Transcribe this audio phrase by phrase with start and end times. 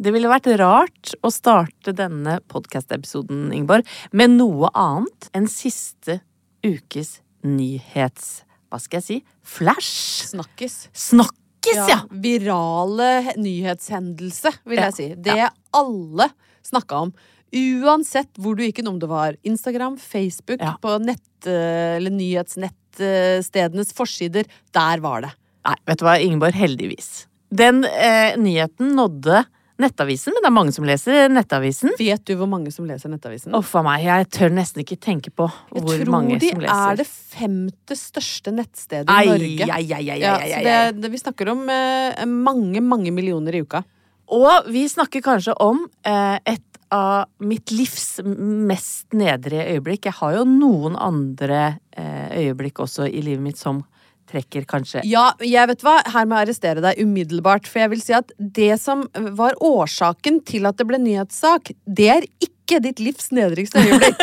[0.00, 3.84] Det ville vært rart å starte denne podkast-episoden, Ingeborg,
[4.16, 6.20] med noe annet enn siste
[6.64, 8.46] ukes nyhets...
[8.70, 9.16] Hva skal jeg si?
[9.44, 10.30] Flash?
[10.30, 10.76] Snakkes.
[10.94, 11.98] Snakkes, ja!
[12.22, 15.08] Virale nyhetshendelse, vil Ja, jeg si.
[15.20, 15.36] Det
[15.76, 16.30] alle
[16.64, 17.12] snakka om.
[17.50, 20.76] Uansett hvor du gikk inn, om det var Instagram, Facebook, Ja.
[20.80, 24.48] på nett- eller nyhetsnettstedenes forsider.
[24.72, 25.34] Der var det.
[25.66, 27.26] Nei, vet du hva, Ingeborg, heldigvis.
[27.52, 29.44] Den eh, nyheten nådde
[29.80, 31.94] Nettavisen, men det er mange som leser Nettavisen.
[31.98, 33.54] Vet du hvor mange som leser Nettavisen?
[33.56, 36.66] Uff a meg, jeg tør nesten ikke tenke på hvor mange som leser.
[36.66, 39.70] Jeg tror de er det femte største nettstedet Ai, i Norge.
[39.70, 43.56] ai, ai, ai, Ja, ai, så det, det, vi snakker om eh, mange, mange millioner
[43.56, 43.82] i uka.
[44.30, 50.08] Og vi snakker kanskje om eh, et av mitt livs mest nedrige øyeblikk.
[50.10, 53.84] Jeg har jo noen andre eh, øyeblikk også i livet mitt som
[54.30, 57.66] trekker kanskje Ja, jeg vet hva, her må jeg arrestere deg umiddelbart.
[57.70, 59.04] For jeg vil si at det som
[59.36, 64.20] var årsaken til at det ble nyhetssak, det er ikke ditt livs nedrigste øyeblikk.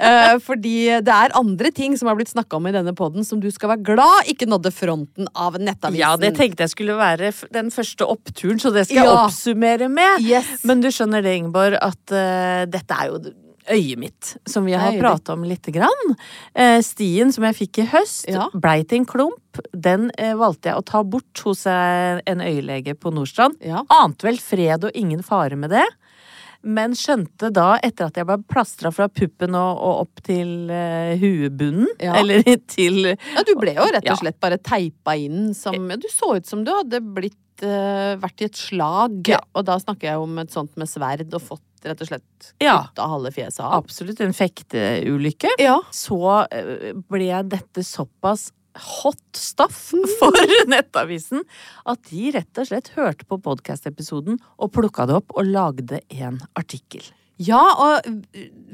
[0.00, 3.42] uh, fordi det er andre ting som har blitt snakka om i denne poden som
[3.42, 6.00] du skal være glad ikke nådde fronten av nettavisen.
[6.00, 9.26] Ja, det tenkte jeg skulle være den første oppturen, så det skal jeg Ja.
[9.26, 10.24] oppsummere med.
[10.24, 10.64] Yes.
[10.64, 13.20] Men du skjønner det, Ingeborg, at uh, dette er jo
[13.68, 16.14] øyet mitt, som vi har prata om lite grann.
[16.54, 18.48] Eh, stien som jeg fikk i høst, Ja.
[18.54, 19.60] blei til en klump.
[19.74, 23.56] Den eh, valgte jeg å ta bort hos eh, en øyelege på Nordstrand.
[23.60, 23.82] Ja.
[23.90, 25.86] Ante vel fred og ingen fare med det.
[26.62, 31.14] Men skjønte da, etter at jeg var plastra fra puppen og, og opp til uh,
[31.20, 32.18] huebunnen, Ja.
[32.20, 36.34] eller til Ja, du ble jo rett og slett bare teipa inn som Du så
[36.36, 39.22] ut som du hadde blitt uh, vært i et slag.
[39.28, 39.40] Ja.
[39.56, 42.78] Og da snakker jeg om et sånt med sverd og fått rett og slett Ja.
[42.98, 43.78] halve fjeset av.
[43.80, 45.54] Absolutt en fekteulykke.
[45.60, 45.78] Ja.
[45.96, 46.18] så
[46.52, 50.42] eh, ble dette såpass hot stuff for
[50.72, 51.44] Nettavisen
[51.88, 56.40] at de rett og slett hørte på podkast-episoden og plukka det opp og lagde en
[56.58, 57.04] artikkel.
[57.40, 58.04] Ja, og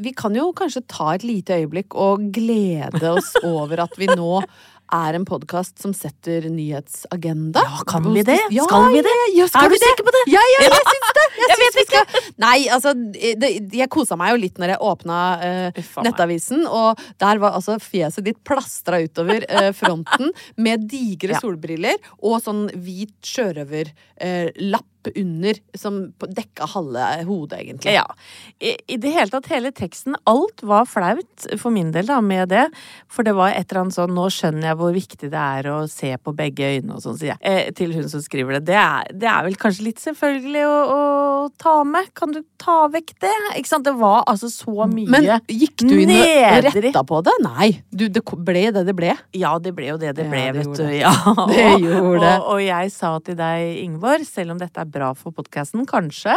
[0.03, 4.41] vi kan jo kanskje ta et lite øyeblikk og glede oss over at vi nå
[4.93, 7.63] er en podkast som setter nyhetsagenda.
[7.65, 8.39] Ja, kan vi det?
[8.55, 9.15] Ja, Skal vi det?
[9.35, 10.23] Ja, skal Er du sikker på det?
[10.33, 11.27] Ja, ja, jeg syns det!
[11.37, 12.33] Jeg, Jeg syns vet vi skal.
[12.43, 12.93] Nei, altså,
[13.43, 15.81] det, jeg kosa meg jo litt når jeg åpna meg.
[16.07, 22.41] Nettavisen, og der var altså fjeset ditt plastra utover uh, fronten med digre solbriller og
[22.45, 27.95] sånn hvit sjørøverlapp Uh, lapp under, som på- dekka halve hodet, egentlig.
[27.97, 28.05] Ja.
[28.61, 32.49] I, I det hele tatt, hele teksten, alt var flaut for min del da, med
[32.53, 32.67] det.
[33.13, 35.79] For det var et eller annet sånn, nå skjønner jeg hvor viktig det er å
[35.91, 37.41] se på begge øynene og sånn, sier jeg.
[37.47, 38.65] Eh, til hun som skriver det.
[38.73, 41.01] Det er, det er vel kanskje litt selvfølgelig å, å
[41.61, 42.11] ta med.
[42.19, 43.35] Kan du ta vekk det?
[43.61, 43.87] Ikke sant?
[43.87, 45.09] Det var altså så mye.
[45.13, 47.37] Men gikk du inn og retta på det?
[47.45, 47.71] Nei.
[47.91, 49.13] Du, det ble det det ble.
[49.37, 50.87] Ja, det ble jo det det Ja, ble, det vet du.
[50.97, 51.13] Ja.
[51.47, 52.33] Det gjorde det.
[52.41, 56.35] Og, og jeg sa til deg, Ingeborg, selv om dette er bra for podkasten, kanskje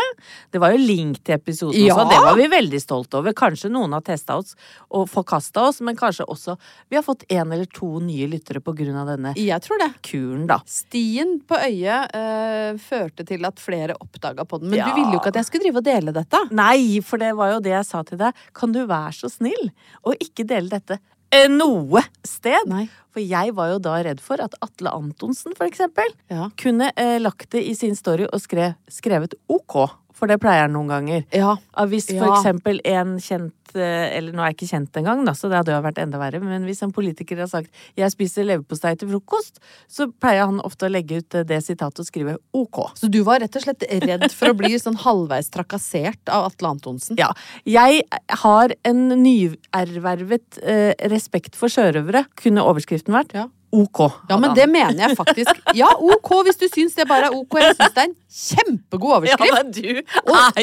[0.51, 1.95] Det var jo link til episoden Ja.
[1.95, 3.33] også, det var vi veldig stolt over.
[3.33, 4.55] Kanskje noen har testa oss
[4.91, 6.57] og forkasta oss, men kanskje også
[6.89, 9.89] vi har fått en eller to nye lyttere på grunn av denne Jeg tror det.
[10.05, 10.59] kuren, da.
[10.67, 14.69] Stien på øyet øh, førte til at flere oppdaga på den.
[14.69, 14.89] Men Ja.
[14.89, 16.37] du ville jo ikke at jeg skulle drive og dele dette.
[16.51, 18.33] Nei, for det var jo det jeg sa til deg.
[18.53, 19.71] Kan du være så snill
[20.05, 20.99] å ikke dele dette
[21.49, 22.65] noe sted.
[22.69, 22.87] Nei.
[23.13, 26.49] For jeg var jo da redd for at Atle Antonsen, for eksempel, Ja.
[26.57, 29.89] kunne eh, lagt det i sin story og skrev, skrevet OK.
[30.19, 31.23] For det pleier han noen ganger.
[31.31, 31.55] Ja.
[31.87, 32.33] Hvis for Ja.
[32.35, 35.75] eksempel en kjent eh, Eller nå er jeg ikke kjent engang, da, så det hadde
[35.75, 36.39] jo vært enda verre.
[36.41, 40.87] Men hvis en politiker har sagt 'jeg spiser leverpostei til frokost', så pleier han ofte
[40.87, 42.89] å legge ut eh, det sitatet og skrive OK.
[42.97, 46.67] Så du var rett og slett redd for å bli sånn halvveis trakassert av Atle
[46.67, 47.15] Antonsen?
[47.17, 47.31] Ja.
[47.63, 48.01] Jeg
[48.41, 53.33] har en nyervervet eh, respekt for sjørøvere, kunne overskriften vært.
[53.37, 53.47] Ja.
[53.71, 53.99] OK.
[54.29, 55.59] Ja, men det mener jeg faktisk.
[55.77, 57.59] Ja, ok, hvis du syns det bare er ok.
[57.61, 59.45] Jeg syns det er en kjempegod overskrift.
[59.45, 59.83] Ja, men du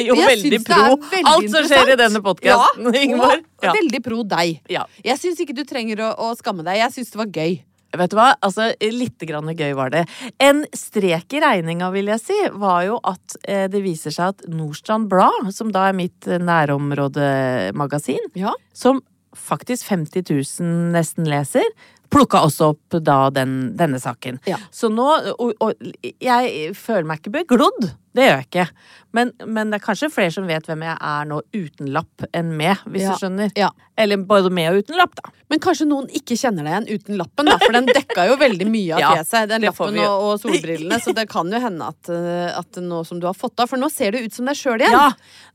[0.01, 0.81] er jo veldig pro
[1.13, 3.45] veldig alt som skjer i denne podkasten, Ja, Ingeborg.
[3.63, 3.71] Ja.
[3.77, 4.59] veldig pro deg.
[4.69, 4.83] Ja.
[5.07, 6.81] Jeg syns ikke du trenger å, å skamme deg.
[6.83, 7.57] Jeg syns det var gøy.
[7.97, 8.25] Vet du hva?
[8.43, 10.03] Altså, litt grann gøy var det.
[10.43, 14.43] En strek i regninga, vil jeg si, var jo at eh, det viser seg at
[14.51, 18.51] Nordstrand Blad, som da er mitt eh, nærområdemagasin, Ja.
[18.75, 19.01] som
[19.37, 20.23] faktisk 50
[20.59, 21.63] 000 nesten leser,
[22.13, 24.39] plukka også opp da den, denne saken.
[24.49, 24.57] Ja.
[24.71, 25.07] Så nå
[25.37, 25.73] og, og
[26.23, 27.91] jeg føler meg ikke beglodd.
[28.17, 28.63] Det gjør jeg ikke.
[29.13, 32.49] Men, men det er kanskje flere som vet hvem jeg er nå uten lapp enn
[32.57, 33.11] med, hvis Ja.
[33.13, 33.51] du skjønner.
[33.57, 33.67] Ja.
[33.97, 35.29] Eller både med og uten lapp, da.
[35.51, 38.67] Men kanskje noen ikke kjenner deg igjen uten lappen, da, for den dekka jo veldig
[38.73, 39.47] mye av fjeset.
[39.51, 43.21] Den lappen og, og solbrillene, så det kan jo hende at, eh, at nå som
[43.21, 44.97] du har fått av For nå ser du ut som deg sjøl igjen.
[44.97, 45.11] Ja,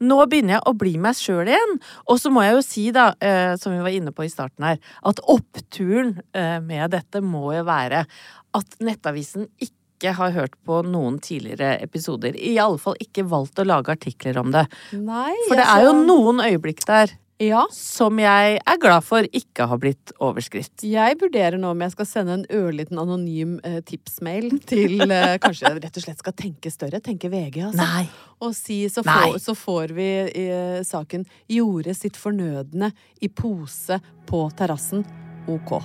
[0.07, 1.77] nå begynner jeg å bli meg sjøl igjen.
[2.07, 4.67] Og så må jeg jo si, da, eh, som vi var inne på i starten
[4.71, 4.79] her,
[5.11, 8.05] at oppturen eh, med dette må jo være
[8.59, 12.35] at Nettavisen ikke har hørt på noen tidligere episoder.
[12.37, 14.65] I alle fall ikke valgt å lage artikler om det.
[14.99, 17.12] Nei, For det er jo noen øyeblikk der
[17.43, 17.65] Ja.
[17.75, 20.83] som jeg er glad for ikke har blitt overskritt.
[20.87, 25.67] Jeg vurderer nå om jeg skal sende en ørliten anonym eh, tipsmail til eh, Kanskje
[25.71, 27.00] jeg rett og slett skal tenke større?
[27.03, 27.79] Tenke VG, altså.
[27.83, 28.05] Nei.
[28.43, 32.93] Og si så, får- så får vi eh, saken 'Gjorde sitt fornødne
[33.23, 35.06] i pose på terrassen'.
[35.47, 35.81] Ok.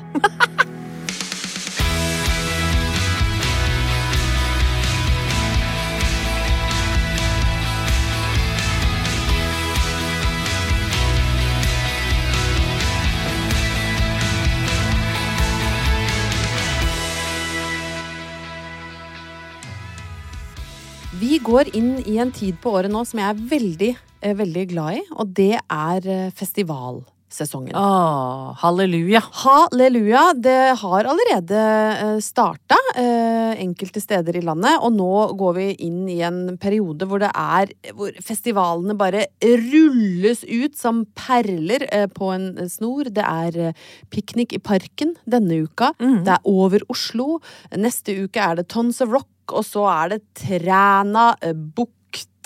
[21.17, 23.89] Vi går inn i en tid på året nå som jeg er veldig,
[24.21, 26.31] eh, veldig glad i, og det er eh,
[27.27, 27.75] festivalsesongen.
[27.75, 29.21] Åh, halleluja.
[29.31, 30.33] Halleluja!
[30.35, 31.59] Det har allerede
[32.01, 37.05] eh, starta eh, enkelte steder i landet, og nå går vi inn i en periode
[37.05, 43.09] hvor det er Hvor festivalene bare rulles ut som perler eh, på en snor.
[43.11, 43.73] Det er
[44.09, 45.93] piknik i parken denne uka.
[45.97, 47.39] Det er over Oslo.
[47.75, 51.53] Neste uke er det Tons of Rock, og så er det Træna, eh,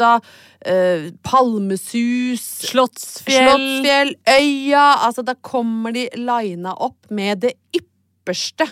[0.01, 0.21] Bukta,
[0.61, 3.49] eh, Palmesus Slottsfjell.
[3.49, 8.67] Slottsfjell, Øya Altså, da kommer de lina opp med det ypperste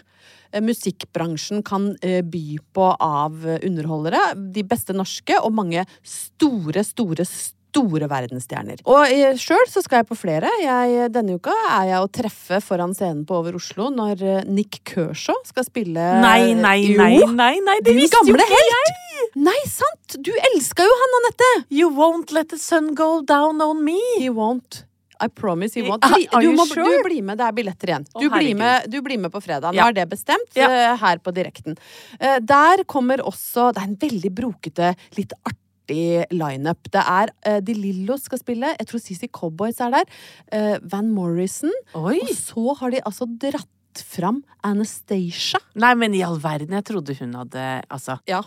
[0.52, 4.34] eh, musikkbransjen kan eh, by på av eh, underholdere.
[4.54, 8.82] De beste norske, og mange store, store, store verdensstjerner.
[8.86, 10.50] Og eh, sjøl så skal jeg på flere.
[10.64, 14.82] Jeg, denne uka er jeg å treffe foran scenen på Over Oslo når eh, Nick
[14.84, 19.06] Kershaw skal spille Nei, nei, Jo, nei, nei, nei, det visste jo gamle ikke helt!
[19.36, 20.18] Nei, sant!
[20.26, 21.50] Du elska jo han, Anette!
[21.70, 24.00] You won't let the sun go down on me.
[24.18, 24.86] He won't.
[25.22, 26.04] I promise you won't.
[26.40, 26.86] Du, må, sure?
[26.88, 28.06] du blir med, det er billetter igjen.
[28.16, 29.76] Du, blir med, du blir med på fredag.
[29.76, 30.70] Nå er det bestemt Ja.
[30.72, 31.76] eh, her på direkten.
[32.20, 35.58] Eh, der kommer også Det er en veldig brokete, litt artig
[35.90, 36.90] lineup.
[36.94, 38.76] Det er uh, De Lillo skal spille.
[38.80, 40.16] Jeg tror CC Cowboys er der.
[40.54, 41.74] Uh, Van Morrison.
[41.98, 42.18] Oi.
[42.22, 45.60] Og så har de altså dratt fram Anastacia.
[45.80, 48.44] Nei, men i all verden, jeg trodde hun hadde altså Ja,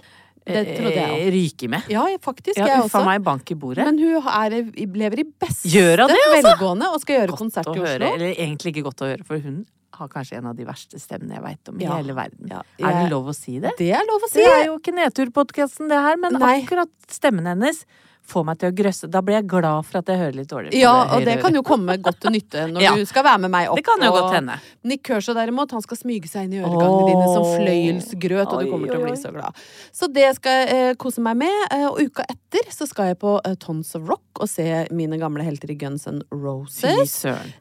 [0.47, 1.29] det trodde jeg eh, òg.
[1.35, 1.91] ryke med.
[1.93, 2.59] Ja, faktisk.
[2.59, 3.03] Ja, jeg også.
[3.07, 3.85] meg bank i bordet.
[3.87, 5.71] Men hun er, lever i beste
[6.11, 6.49] det, altså?
[6.49, 8.15] velgående og skal gjøre konsert i i høre, Oslo.
[8.17, 9.63] eller egentlig ikke godt å høre, for hun
[9.95, 11.97] har kanskje en av de verste stemmene jeg veit om i Ja.
[11.99, 12.49] hele verden.
[12.51, 13.73] Ja, Er det lov å si det?
[13.79, 14.39] Det er lov å si.
[14.41, 16.63] Det er jo ikke Nedturpodkasten, det her, men Nei.
[16.65, 17.85] akkurat stemmen hennes
[18.25, 19.09] får meg til å grøsse.
[19.11, 20.79] Da blir jeg glad for at jeg hører litt dårligere.
[20.79, 22.93] Ja, det og det kan jo komme godt til nytte når Ja.
[22.95, 23.77] du skal være med meg opp.
[23.77, 24.61] Det kan jo og godt hende.
[24.85, 28.67] Nick Kershaw derimot, han skal smyge seg inn i øregangene dine som fløyelsgrøt, og du
[28.67, 29.59] Oi, kommer til å bli så glad.
[29.93, 31.67] Så det skal jeg eh, kose meg med.
[31.75, 35.19] Eh, og uka etter så skal jeg på eh, Tons of Rock og se mine
[35.19, 37.11] gamle helter i Guns N' Roses.
[37.27, 37.53] søren.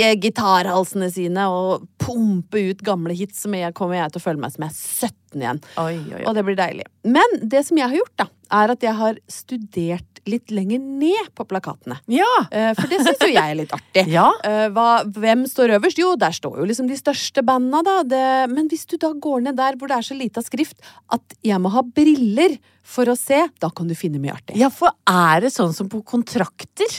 [0.00, 4.40] Radebrekke gitarhalsene sine og pumpe ut gamle hits, som jeg kommer jeg til å føle
[4.42, 5.60] meg som jeg er 17 igjen.
[5.78, 6.24] Oi, oi, oi.
[6.26, 6.86] Og det blir deilig.
[7.04, 8.26] Men det som jeg har gjort, da,
[8.60, 11.96] er at jeg har studert litt lenger ned på plakatene.
[12.12, 12.26] Ja!
[12.52, 14.04] Eh, For det syns jo jeg er litt artig.
[14.16, 14.26] Ja.
[14.44, 16.00] Eh, Hva, hvem står øverst?
[16.02, 17.94] Jo, der står jo liksom de største banda, da.
[18.04, 20.82] Det, men hvis du da går ned der hvor det er så lita skrift
[21.14, 24.58] at jeg må ha briller for å se, da kan du finne mye artig.
[24.60, 26.90] Ja, for er det sånn som på kontrakter?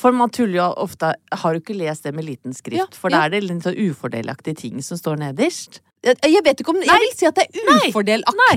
[0.00, 2.80] For man tuller jo ofte Har du ikke lest det med liten skrift?
[2.80, 3.28] Ja, for da ja.
[3.28, 5.82] er det litt sånn ufordelaktige ting som står nederst.
[6.00, 7.90] Jeg jeg vet ikke om Jeg vil si at det er Nei.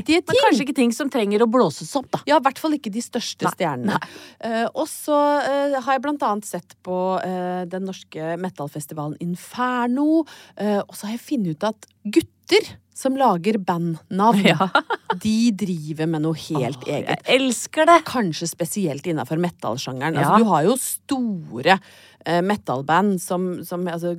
[0.08, 0.22] ting.
[0.24, 2.22] Men kanskje ikke ting som trenger å blåses opp, da.
[2.30, 4.00] Ja, i hvert fall ikke de største Nei, stjernene.
[4.40, 10.24] Uh, og så uh, har jeg blant annet sett på uh, den norske metalfestivalen Inferno.
[10.24, 12.33] og så har jeg funnet ut at gutter
[12.94, 14.70] som lager bandnavn, Ja.
[15.22, 17.24] de driver med noe helt eget.
[17.28, 18.00] Jeg elsker det!
[18.06, 20.16] Kanskje spesielt innafor metallsjangeren.
[20.16, 20.28] Ja.
[20.28, 21.80] Altså, du har jo store
[22.26, 24.16] eh, metallband som, som altså,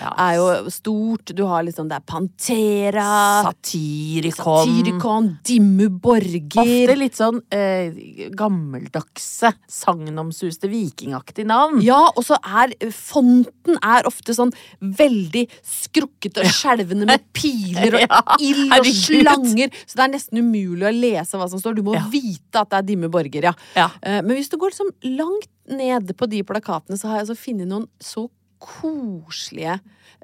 [0.00, 0.10] Ja.
[0.28, 1.32] Er jo stort.
[1.36, 4.66] Du har liksom Det er Pantera, Satirikon.
[4.66, 7.92] Satirikon, Dimmu Borger Ofte litt sånn eh,
[8.36, 11.80] gammeldagse, sagnomsuste, vikingaktig navn.
[11.84, 18.04] Ja, og så er fonten er ofte sånn veldig skrukkete og skjelvende med piler og
[18.06, 19.72] Ja, ild og slanger.
[19.86, 21.76] Så det er nesten umulig å lese hva som står.
[21.78, 22.04] Du må Ja.
[22.12, 23.88] vite at det er Dimmu Borger, ja.
[24.02, 27.38] Eh, Men hvis du går liksom langt ned på de plakatene, så har jeg altså
[27.38, 28.26] funnet noen så
[28.62, 29.80] koselige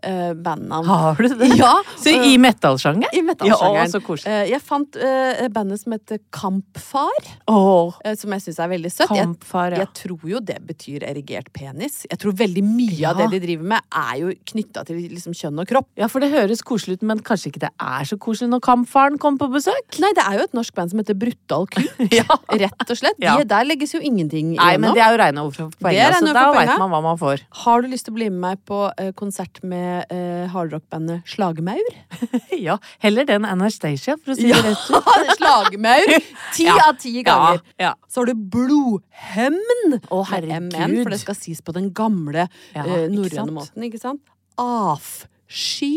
[0.07, 0.87] uh, bandnavn.
[0.87, 1.49] Har du det?
[1.59, 3.11] Ja, Så eh, i metallsjangeren?
[3.15, 3.93] i metallsjangeren.
[3.93, 4.33] Ja.
[4.33, 7.95] Eh, jeg fant uh, bandet som heter Kampfar, oh.
[8.05, 9.13] uh, som jeg syns er veldig søtt.
[9.13, 9.85] Kampfar, ja.
[9.85, 12.03] jeg tror jo det betyr erigert penis.
[12.09, 15.63] Jeg tror veldig mye av det de driver med, er jo knytta til liksom, kjønn
[15.65, 15.91] og kropp.
[15.99, 19.19] Ja, for det høres koselig ut, men kanskje ikke det er så koselig når kampfaren
[19.21, 20.01] kommer på besøk?
[20.03, 21.87] Nei, det er jo et norsk band som heter Bruttal Kuk.
[22.19, 22.25] Ja.
[22.51, 23.19] Rett og slett.
[23.23, 23.35] Ja.
[23.39, 26.33] De, der legges jo ingenting Nei, men det er jo reine ord for poenget, så
[26.35, 27.43] da veit man hva man får.
[27.65, 31.89] Har du lyst til å bli med meg på eh, konsert med uh, hardrockbandet Slagmaur?
[32.59, 35.33] Ja, heller den Anastacia, for å si det rett ut.
[35.39, 36.15] Slagmaur!
[36.57, 36.77] Ti Ja.
[36.89, 37.61] av ti ganger.
[37.79, 37.95] Ja, ja.
[38.11, 39.99] Så har du Blodhemn.
[40.11, 40.73] Å, herregud.
[40.75, 44.25] MN, for det skal sies på den gamle Ja, eh, norrøne måten, ikke sant?
[44.59, 45.93] Avsky.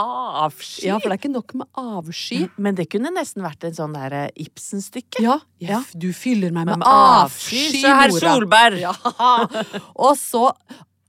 [0.00, 0.86] Avsky.
[0.88, 2.40] Ja, for det er ikke nok med avsky.
[2.56, 5.22] Men det kunne nesten vært en sånn der eh, Ibsen-stykke.
[5.26, 5.82] Ja, Ja.
[5.94, 8.80] du fyller meg med, med avsky, avsky, så herr Solberg.
[8.82, 8.94] Ja.
[9.94, 10.48] Og så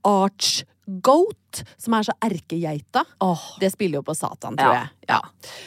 [0.06, 3.04] Archgoat, som er så erkegeita.
[3.24, 3.42] Oh.
[3.60, 5.08] Det spiller jo på Satan, tror Ja, jeg.
[5.10, 5.20] Ja.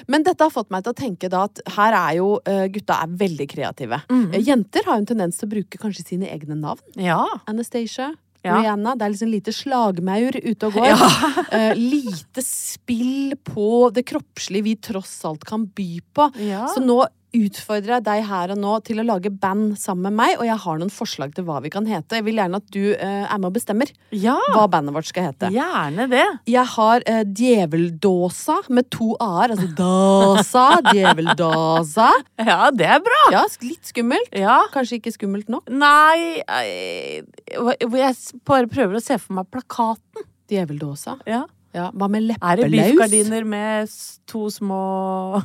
[0.08, 3.02] Men dette har fått meg til å tenke da at her er jo eh, gutta
[3.04, 4.02] er veldig kreative.
[4.10, 6.84] Eh, Jenter har jo en tendens til å bruke kanskje sine egne navn.
[7.00, 7.24] Ja.
[7.50, 8.14] Anastacia.
[8.44, 8.58] Ja.
[8.60, 8.98] Rihanna.
[9.00, 10.94] Det er liksom lite slagmaur ute og går.
[11.54, 16.26] Eh, lite spill på det kroppslige vi tross alt kan by på.
[16.42, 16.64] Ja.
[16.74, 20.36] Så nå utfordrer jeg deg her og nå til å lage band sammen med meg,
[20.38, 22.20] og jeg har noen forslag til hva vi kan hete.
[22.20, 24.36] Jeg vil gjerne at du eh, er med og bestemmer ja.
[24.54, 25.50] hva bandet vårt skal hete.
[25.54, 26.26] Gjerne det.
[26.52, 29.56] Jeg har eh, Djeveldåsa med to a-er.
[29.56, 32.12] Altså Dåsa, Djeveldåsa.
[32.44, 33.24] Ja, det er bra.
[33.34, 34.38] Ja, litt skummelt.
[34.38, 34.62] Ja.
[34.74, 35.72] Kanskje ikke skummelt nok.
[35.74, 37.24] Nei eh,
[37.54, 38.16] jeg
[38.48, 40.30] bare prøver å se for meg plakaten.
[40.52, 41.18] Djeveldåsa.
[41.30, 41.46] Ja.
[41.74, 42.92] Ja, hva med Er det leppelaus?
[42.94, 43.94] biffgardiner med
[44.30, 44.80] to små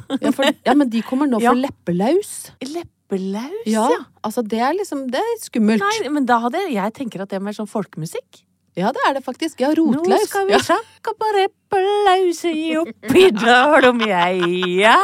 [0.22, 2.34] Ja, for, ja, men de kommer nå for leppelaus.
[2.60, 3.86] Leppelaus, Ja,
[4.22, 5.80] altså det er liksom, det er skummelt.
[5.80, 8.42] Nei, men da hadde jeg tenker at det er mer sånn folkemusikk.
[8.78, 9.58] Ja, det er det faktisk.
[9.64, 10.58] Ja, Nå skal vi Ja.
[10.62, 14.52] sjakke på leppelauset oppi der om jeg
[14.84, 14.94] ja.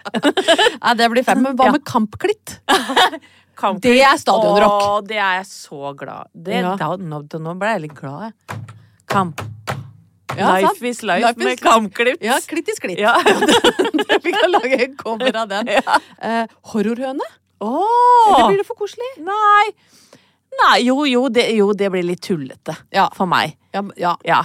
[0.80, 1.42] Ja, det blir fem.
[1.44, 2.60] Men hva med kampklitt?
[3.60, 3.82] kampklitt?
[3.90, 4.86] Det er stadionrock.
[4.86, 6.76] Å, det er jeg så glad det, Ja.
[6.80, 8.62] da, nå, nå ble jeg litt glad, jeg.
[9.12, 9.42] Kamp.
[10.36, 11.62] Life is life, Life med life.
[11.64, 12.22] kampklips.
[12.24, 12.98] Ja, klitt i sklitt.
[13.00, 13.14] Ja.
[14.22, 15.68] vi kan lage en cover av den.
[16.26, 17.24] Eh, horrorhøne?
[17.60, 18.34] Oh.
[18.34, 19.08] Eller blir det for koselig?
[19.24, 19.70] Nei.
[20.56, 22.74] Nei, jo, jo det, jo, det blir litt tullete.
[22.94, 23.08] Ja.
[23.16, 23.56] For meg.
[23.76, 24.14] Ja, ja.
[24.24, 24.42] Ja.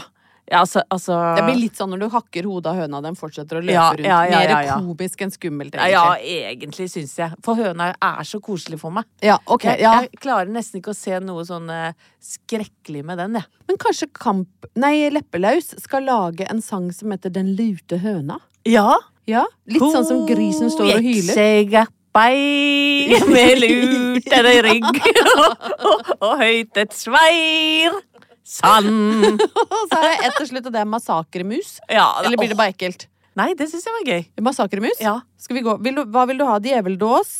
[0.51, 3.57] Ja altså, altså Det blir litt sånn når du hakker hodet av høna, den fortsetter
[3.57, 4.05] å løpe Ja, rundt.
[4.05, 4.51] ja, Mer
[4.83, 5.91] komisk enn skummelt, egentlig.
[5.93, 7.31] ja, egentlig syns jeg.
[7.45, 9.07] For høna er så koselig for meg.
[9.23, 9.63] Ja, ok.
[9.69, 9.93] Jeg, Ja.
[10.01, 13.47] jeg klarer nesten ikke å se noe sånn eh, skrekkelig med den, jeg.
[13.67, 14.47] Men kanskje Kamp...
[14.75, 18.39] Nei, Leppelaus skal lage en sang som heter Den lute høna?
[18.67, 18.97] Ja.
[19.29, 21.87] Ja, Litt sånn som grisen står og hyler.
[22.11, 24.97] bei med lutende rygg
[25.37, 25.69] og,
[26.19, 27.95] og høyt et sveir.
[28.51, 29.39] Sann.
[29.77, 31.77] Og så er det ett til slutt, og det er Massakremus.
[31.87, 33.07] Ja, Eller blir det bare ekkelt?
[33.39, 34.25] Nei, det syns jeg var gøy.
[34.43, 34.99] Massakremus?
[34.99, 35.21] Ja.
[35.39, 35.77] Skal vi gå?
[35.85, 36.57] Vil du, hva vil du ha?
[36.59, 37.31] Djeveldås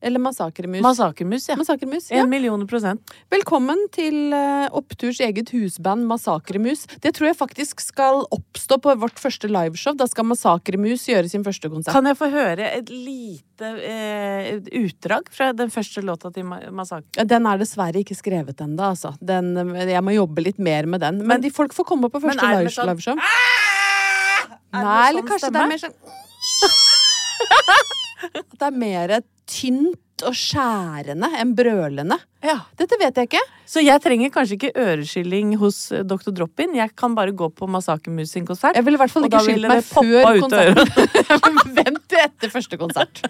[0.00, 0.80] eller massakremus?
[0.84, 1.56] Massakermus, ja.
[1.58, 2.20] Massakremus, ja.
[2.22, 3.02] En million prosent.
[3.34, 6.84] Velkommen til eh, Oppturs eget husband Massakremus.
[7.02, 9.96] Det tror jeg faktisk skal oppstå på vårt første liveshow.
[9.98, 11.92] Da skal Massakremus gjøre sin første konsert.
[11.96, 17.10] Kan jeg få høre et lite eh, utdrag fra den første låta til Ma- Massaker?
[17.18, 19.16] Ja, Den er dessverre ikke skrevet ennå, altså.
[19.20, 21.18] Den, eh, jeg må jobbe litt mer med den.
[21.24, 23.18] Men, Men- de folk får komme på første live- sånn- liveshow.
[24.68, 25.96] Det Nei, eller sånn kanskje det er mer sånn
[28.38, 29.12] At det er mer
[29.48, 32.18] tynt og skjærende enn brølende.
[32.44, 32.60] Ja.
[32.78, 33.42] Dette vet jeg ikke.
[33.68, 36.32] Så jeg trenger kanskje ikke øreskylling hos Dr.
[36.34, 36.76] Drop-In.
[36.78, 38.78] Jeg kan bare gå på Massakermus sin konsert.
[38.78, 41.08] Jeg vil i hvert fall ikke skyldt meg før konserten.
[41.78, 43.22] Vent til etter første konsert.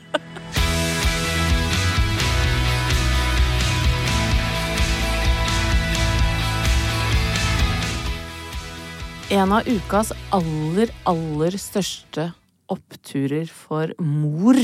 [9.29, 12.31] En av ukas aller, aller største
[12.73, 14.57] oppturer for mor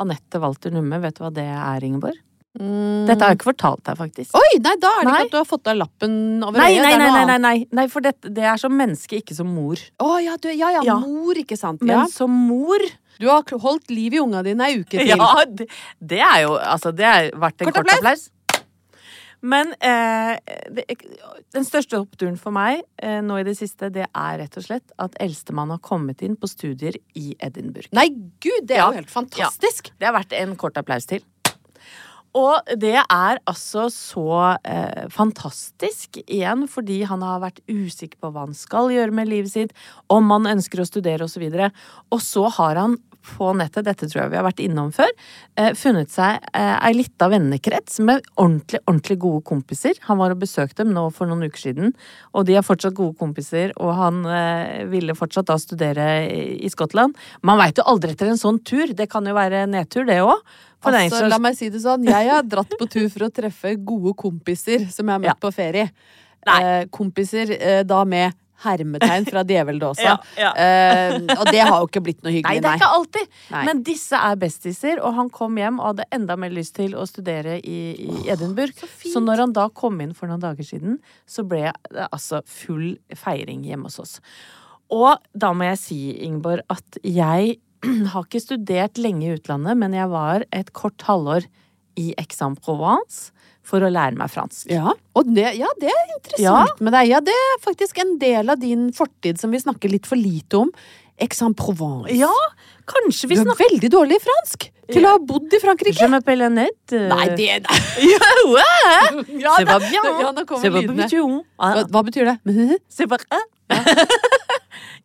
[0.00, 2.18] Anette Walter Numme, vet du hva det er, Ingeborg?
[2.60, 4.32] Dette har jeg ikke fortalt deg, faktisk.
[4.34, 5.18] Oi, nei, da er det Nei.
[5.20, 6.82] ikke at du har fått av lappen over Nei, øyet.
[6.82, 9.46] nei, det nei, nei, nei, nei, nei, for dette, det er som menneske, ikke som
[9.54, 9.78] mor.
[10.02, 10.96] Å ja, ja, ja, Ja.
[10.98, 11.80] mor, ikke sant.
[11.80, 12.06] Men Ja.
[12.10, 12.82] som mor
[13.20, 15.06] Du har holdt liv i unga dine ei uke til.
[15.06, 15.68] Ja, det,
[16.00, 18.30] det er jo Altså, det har vært en Kort kort, applaus.
[19.40, 20.36] Men eh,
[20.70, 20.84] det,
[21.54, 24.92] den største oppturen for meg eh, nå i det siste, det er rett og slett
[25.00, 27.88] at eldstemann har kommet inn på studier i Edinburgh.
[27.96, 28.10] Nei,
[28.42, 28.90] gud, det er Ja.
[28.92, 29.92] jo helt fantastisk!
[29.98, 31.24] Det er verdt en kort applaus til.
[32.38, 34.26] Og det er altså så
[34.62, 39.50] eh, fantastisk, igjen fordi han har vært usikker på hva han skal gjøre med livet
[39.50, 39.72] sitt,
[40.12, 41.48] om han ønsker å studere osv.
[41.48, 41.72] Og, så
[42.14, 45.10] og så har han på nettet, dette tror jeg vi har vært innom før,
[45.60, 49.98] eh, funnet seg eh, ei lita vennekrets med ordentlig, ordentlig gode kompiser.
[50.08, 51.94] Han var og besøkte dem nå for noen uker siden,
[52.34, 57.16] og de er fortsatt gode kompiser, og han eh, ville fortsatt da studere i, Skottland.
[57.46, 60.38] Man veit jo aldri etter en sånn tur, det kan jo være nedtur, det òg.
[60.86, 64.14] Altså, la meg si det sånn, jeg har dratt på tur for å treffe gode
[64.16, 65.40] kompiser som jeg har møtt Ja.
[65.42, 65.90] på ferie.
[66.48, 66.86] Nei.
[66.88, 68.32] Kompiser da med
[68.64, 69.98] hermetegn fra djeveldåsa.
[70.10, 70.50] Ja, ja.
[70.54, 73.32] Uh, og det har jo ikke blitt noe hyggelig, Nei, det er ikke alltid.
[73.52, 73.62] Nei.
[73.68, 77.04] Men disse er bestiser, og han kom hjem og hadde enda mer lyst til å
[77.08, 78.74] studere i, i Edinburgh.
[78.76, 80.98] så Så, når han da kom inn for noen dager siden,
[81.28, 84.16] så ble det altså full feiring hjemme hos oss.
[84.90, 87.58] Og da må jeg si, Ingeborg, at jeg
[88.12, 91.46] har ikke studert lenge i utlandet, men jeg var et kort halvår
[92.00, 93.30] i Aix-en-Provence
[93.70, 94.66] for å lære meg fransk.
[94.72, 97.12] Ja, og det, ja, det er interessant med deg.
[97.12, 100.64] Ja, det er faktisk en del av din fortid som vi snakker litt for lite
[100.64, 100.72] om.
[101.20, 102.14] Aix-en-Provence.
[102.16, 102.32] Ja,
[102.88, 103.58] kanskje vi snakker...
[103.60, 106.00] Du er veldig dårlig i fransk til å ha bodd i Frankrike.
[106.00, 107.02] Je m'appelle Annette.
[107.12, 107.60] Nei, det
[108.14, 109.24] Ja, ouais.
[109.44, 110.08] ja, C'est pas bien.
[110.24, 111.42] Ja, nå kommer C'est lydene.
[111.60, 112.80] Hva, hva betyr det?
[112.90, 113.20] C'est pas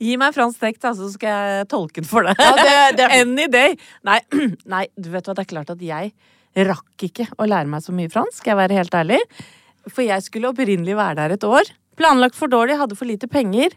[0.02, 2.40] Gi meg fransk tekst, da, så skal jeg tolke den for deg.
[2.40, 3.78] Ja, det- det- Any day.
[4.04, 4.20] Nei,
[4.76, 6.12] nei, du vet hva, det er klart at jeg
[6.56, 9.20] rakk ikke å lære meg så mye fransk, skal jeg være helt ærlig.
[9.92, 11.70] For jeg skulle opprinnelig være der et år.
[12.00, 13.76] Planlagt for dårlig, hadde for lite penger.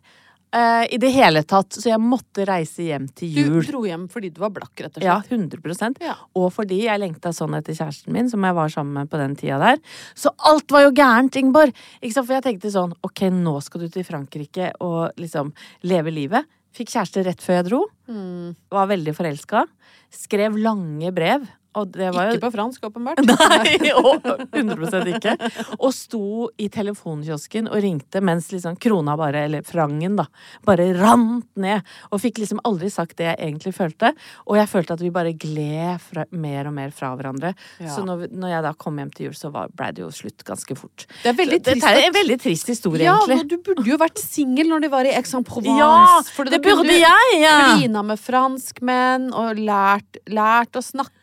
[0.49, 1.77] Uh, I det hele tatt.
[1.77, 3.59] Så jeg måtte reise hjem til jul.
[3.59, 5.05] Du dro hjem fordi du var blakk, rett og slett?
[5.05, 6.15] Ja, 100 Ja.
[6.41, 9.37] Og fordi jeg lengta sånn etter kjæresten min, som jeg var sammen med på den
[9.37, 9.83] tida der.
[10.17, 11.77] Så alt var jo gærent, Ingeborg!
[12.01, 15.53] For jeg tenkte sånn, ok, nå skal du til Frankrike og liksom
[15.85, 16.49] leve livet.
[16.79, 17.85] Fikk kjæreste rett før jeg dro.
[18.09, 18.57] Mm.
[18.73, 19.67] Var veldig forelska.
[20.15, 21.45] Skrev lange brev.
[21.87, 23.21] Var jo Ikke på fransk, åpenbart.
[23.29, 25.35] Nei, og 100 ikke.
[25.79, 30.27] Og sto i telefonkiosken og ringte mens liksom krona bare, eller frangen, da,
[30.67, 31.85] bare rant ned.
[32.13, 34.13] Og fikk liksom aldri sagt det jeg egentlig følte.
[34.47, 37.55] Og jeg følte at vi bare gled fra, mer og mer fra hverandre.
[37.83, 37.93] Ja.
[37.95, 40.45] Så når, når jeg da kom hjem til jul, så var- ble det jo slutt
[40.47, 41.07] ganske fort.
[41.23, 43.39] Det er veldig Dette det er en veldig trist historie, ja, egentlig.
[43.39, 45.79] Ja, du burde jo vært singel når de var i Aix-en-Provence.
[45.79, 47.39] Ja, det burde jeg!
[47.43, 47.55] Ja.
[47.77, 51.15] Klina med franskmenn og lært, lært å snakke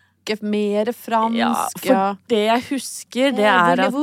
[0.41, 1.85] mer fransk.
[1.85, 3.93] ja, for det jeg husker, det er at?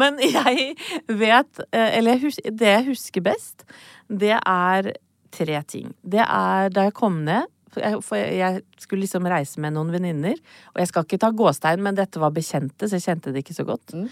[0.00, 0.74] Men jeg
[1.06, 3.64] vet eh, Eller jeg husker, det jeg husker best,
[4.10, 4.92] det er
[5.30, 5.94] tre ting.
[6.02, 10.38] Det er da jeg kom ned for jeg, skulle liksom reise med noen venninner.
[10.72, 13.56] Og jeg skal ikke ta gåstein, men dette var bekjente, så jeg kjente det ikke
[13.56, 13.94] så godt.
[13.94, 14.08] Mm.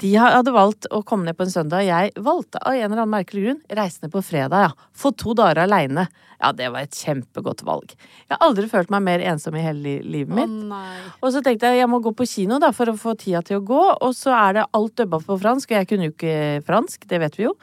[0.00, 1.86] de hadde valgt å komme ned på en søndag.
[1.86, 4.88] Jeg valgte av en eller annen merkelig grunn reise ned på fredag, ja.
[4.96, 6.08] For to dager aleine.
[6.44, 7.94] Ja, det var et kjempegodt valg.
[8.28, 10.52] Jeg har aldri følt meg mer ensom i hele livet mitt.
[10.68, 13.40] Oh, Og så tenkte jeg jeg må gå på kino da, for å få tida
[13.46, 13.80] til å gå.
[14.04, 16.36] Og så er det alt dubba på fransk, og jeg kunne jo ikke
[16.68, 17.54] fransk, det vet vi jo.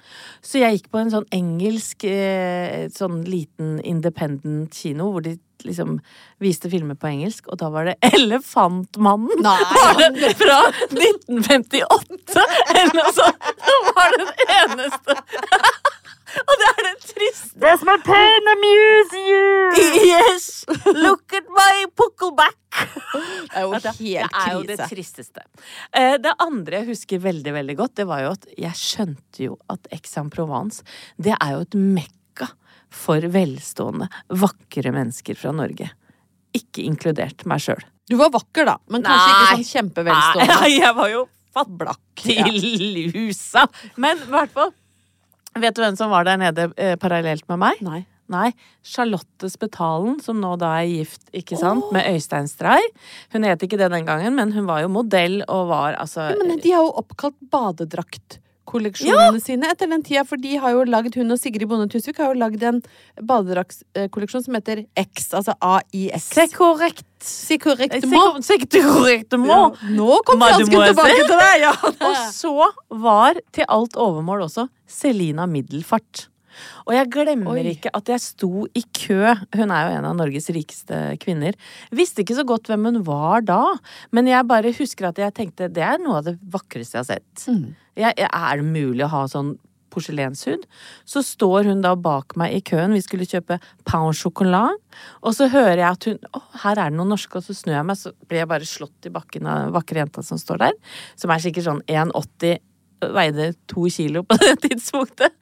[0.42, 6.00] Så jeg gikk på en sånn engelsk, eh, sånn liten independent kino, hvor de liksom
[6.42, 9.46] viste filmer på engelsk, og da var det Elefantmannen!
[9.46, 10.58] Var det fra
[10.90, 13.52] 1958, eller noe sånt!
[13.62, 15.18] Det var den eneste.
[16.32, 17.51] Og det er det triste.
[17.62, 19.74] There's my pen amuse you!
[20.08, 20.66] Yes!
[20.86, 22.58] Look at my puckleback!
[22.74, 24.00] Det er jo helt krise.
[24.02, 25.44] det er jo det tristeste.
[25.94, 29.58] Eh, Det andre jeg husker veldig, veldig godt, det var jo at jeg skjønte jo
[29.70, 30.82] at Aix-en-Provence,
[31.22, 32.50] det er jo et mekka
[32.92, 34.10] for velstående,
[34.42, 35.92] vakre mennesker fra Norge.
[36.58, 37.84] Ikke inkludert meg sjøl.
[38.10, 39.54] Du var vakker, da, men kanskje ikke Nei.
[39.62, 40.58] sånn kjempevelstående.
[40.66, 41.28] Nei, jeg var jo
[41.78, 42.00] Blakk.
[42.16, 43.66] til husa.
[44.00, 44.72] Men i hvert fall
[45.60, 47.84] Vet du hvem som var der nede eh, parallelt med meg?
[47.84, 48.02] Nei.
[48.32, 48.54] Nei,
[48.88, 52.86] Charlotte Spetalen, som nå da er gift, ikke sant, med Øystein Stray.
[53.34, 56.38] Hun het ikke det den gangen, men hun var jo modell og var altså Ja,
[56.40, 60.84] men de har jo oppkalt badedrakt badedraktkolleksjonene sine etter den tida, for de har jo
[60.86, 62.82] lagd, hun og Sigrid Bonde Tusvik har jo lagd en
[63.22, 66.22] badedraktskolleksjon som heter X, altså AIX.
[66.24, 67.06] Se korrekt.
[67.22, 68.18] Si korrekt si må.
[68.18, 69.48] kor- korrekt må.
[69.48, 71.62] Ja, nå kom fransken tilbake til deg!
[71.62, 71.74] Ja.
[72.08, 72.54] Og så
[72.90, 76.28] var til alt overmål også Selina Middelfart.
[76.86, 77.74] Og jeg glemmer Oi.
[77.76, 79.34] ikke at jeg sto i kø.
[79.58, 81.58] Hun er jo en av Norges rikeste kvinner.
[81.96, 83.62] Visste ikke så godt hvem hun var da,
[84.16, 87.12] men jeg bare husker at jeg tenkte det er noe av det vakreste jeg har
[87.16, 87.44] sett.
[88.00, 89.56] Jeg, jeg, er det mulig å ha sånn
[89.92, 90.66] porselenshud?
[91.06, 94.80] Så står hun da bak meg i køen, vi skulle kjøpe pound chocolat,
[95.22, 97.78] og så hører jeg at hun Å, her er det noen norske, og så snur
[97.78, 100.64] jeg meg, så blir jeg bare slått i bakken av den vakre jenta som står
[100.66, 100.78] der,
[101.20, 102.60] som er sikkert sånn 1,80
[103.16, 105.34] veide to kilo på det tidspunktet.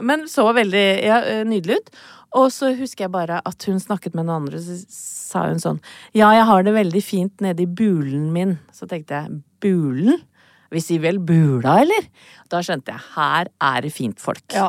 [0.00, 1.92] Men så veldig ja, nydelig ut.
[2.38, 5.78] Og så husker jeg bare at hun snakket med noen andre, så sa hun sånn
[6.16, 8.58] Ja, jeg har det veldig fint nede i bulen min.
[8.76, 10.20] Så tenkte jeg bulen?
[10.68, 12.08] Vi sier vel bula, eller?
[12.52, 14.44] Da skjønte jeg her er det fint folk.
[14.52, 14.68] Ja.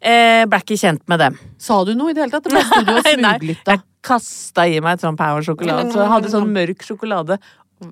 [0.00, 1.36] Eh, ble ikke kjent med dem.
[1.62, 2.48] Sa du noe i det hele tatt?
[2.50, 5.92] Det sto du og Nei, nei, jeg kasta i meg et sånn power sjokolade.
[5.94, 7.38] Så jeg hadde sånn mørk sjokolade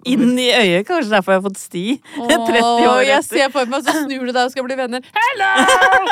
[0.08, 0.86] inn i øyet.
[0.88, 4.28] Kanskje derfor jeg har fått sti 30 år Åh, jeg ser for meg, så snur
[4.28, 5.10] du deg og skal bli venner.
[5.18, 5.50] Hello!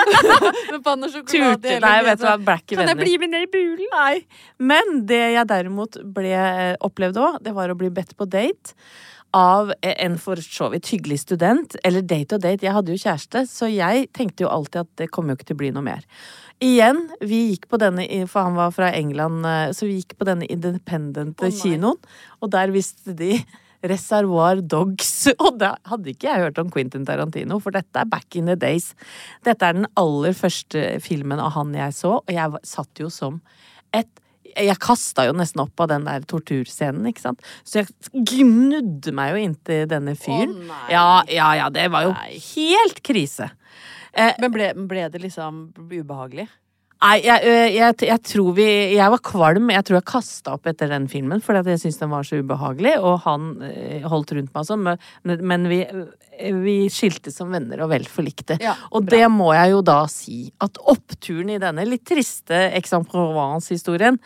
[0.72, 1.70] Med pann og sjokolade Turte.
[1.70, 3.88] i hele Nei, vet du hva, ikke Kan jeg bli med ned i bulen?
[3.94, 4.18] Nei.
[4.72, 8.76] Men det jeg derimot ble, eh, opplevde òg, det var å bli bedt på date
[9.32, 11.76] av en for så vidt hyggelig student.
[11.85, 15.11] Eller date og date, jeg hadde jo kjæreste, så jeg tenkte jo alltid at det
[15.14, 16.04] kommer jo ikke til å bli noe mer.
[16.62, 20.29] Igjen, vi gikk på denne, for han var fra England, eh, så vi gikk på
[20.29, 21.98] denne independent oh, kinoen,
[22.38, 23.35] og der visste de
[23.83, 25.11] Reservoir Dogs.
[25.42, 28.55] Og da hadde ikke jeg hørt om Quentin Tarantino, for dette er back in the
[28.55, 28.92] days.
[29.42, 33.42] Dette er den aller første filmen av han jeg så, og jeg satt jo som
[33.90, 34.11] et
[34.53, 37.46] jeg kasta jo nesten opp av den der torturscenen, ikke sant.
[37.64, 40.53] Så jeg gnudde meg jo inntil denne fyren.
[40.68, 43.48] Å, ja, ja, ja, det var jo helt krise.
[44.12, 46.48] Eh, Men ble, ble det liksom ubehagelig?
[47.03, 49.70] Nei, jeg, jeg, jeg tror vi Jeg var kvalm.
[49.75, 52.92] Jeg tror jeg kasta opp etter den filmen fordi jeg syntes den var så ubehagelig,
[53.03, 53.48] og han
[54.07, 55.81] holdt rundt meg sånn, men, men vi,
[56.62, 58.59] vi skiltes som venner og vel forlikte.
[58.62, 59.16] Ja, og bra.
[59.16, 64.20] det må jeg jo da si, at oppturen i denne litt triste Aix-en-Provence-historien,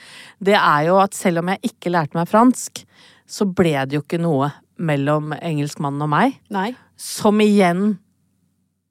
[0.45, 2.85] det er jo at selv om jeg ikke lærte meg fransk,
[3.27, 6.37] så ble det jo ikke noe mellom engelskmannen og meg.
[6.53, 6.75] Nei.
[7.01, 7.97] Som igjen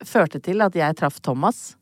[0.07, 1.75] førte til at jeg traff Thomas.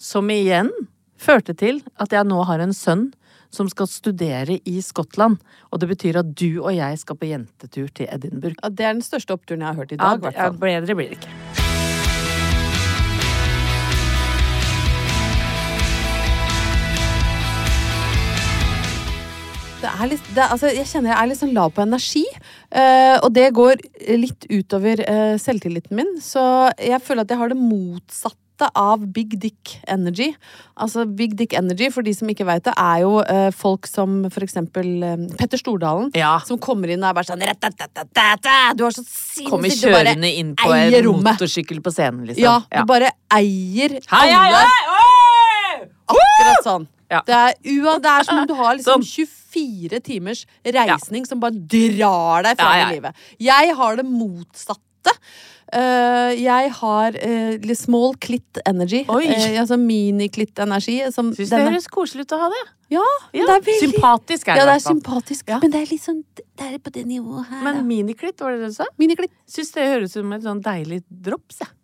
[0.00, 0.72] Som igjen
[1.20, 3.10] førte til at jeg nå har en sønn
[3.54, 5.38] som skal studere i Skottland.
[5.70, 8.58] Og det betyr at du og jeg skal på jentetur til Edinburgh.
[8.62, 10.64] Ja, det er den største oppturen jeg har hørt i dag, i hvert fall.
[10.66, 11.53] bedre blir det ikke.
[20.10, 22.24] Litt, det, er- altså, jeg kjenner jeg er litt sånn lav på energi,
[22.74, 23.78] Uh, og det går
[24.18, 26.08] litt utover uh, selvtilliten min.
[26.18, 26.42] Så
[26.82, 30.32] jeg føler at jeg har det motsatte av big dick energy.
[30.74, 34.24] Altså Big dick energy, for de som ikke veit det, er jo uh, folk som
[34.34, 36.10] for eksempel eh, Petter Stordalen.
[36.18, 36.40] Ja.
[36.46, 37.44] Som kommer inn og er bare sånn
[38.78, 41.30] Du har så sinnssykt bare kjørende inn på en rommet.
[41.38, 42.42] motorsykkel på scenen, liksom.
[42.42, 44.66] Ja, du bare eier Hei, alle.
[46.10, 46.90] Akkurat sånn.
[47.14, 47.22] Ja.
[47.26, 49.28] Det, er, ua, det er som om du har liksom Sånn.
[49.54, 50.44] 24 timers
[50.76, 53.26] reisning som bare drar deg fram i livet.
[53.42, 55.18] Jeg har det motsatte.
[55.74, 59.02] Uh, jeg har uh, litt small clit energy.
[59.10, 59.24] Oi.
[59.26, 61.00] Uh, altså mini-clit-energi.
[61.14, 62.64] som Syns det høres koselig ut å ha det.
[62.94, 64.60] Ja, Ja, det er veldig Sympatisk er det.
[64.60, 65.48] Ja, det er sympatisk.
[65.50, 65.58] Ja.
[65.62, 67.62] Men det er litt sånn Det er på det nivået her.
[67.64, 67.86] Men da.
[67.88, 68.86] miniklitt, var det det du sa?
[69.00, 69.32] Miniklitt.
[69.50, 71.72] Syns det høres ut som et sånn deilig drops, jeg.
[71.72, 71.83] Ja,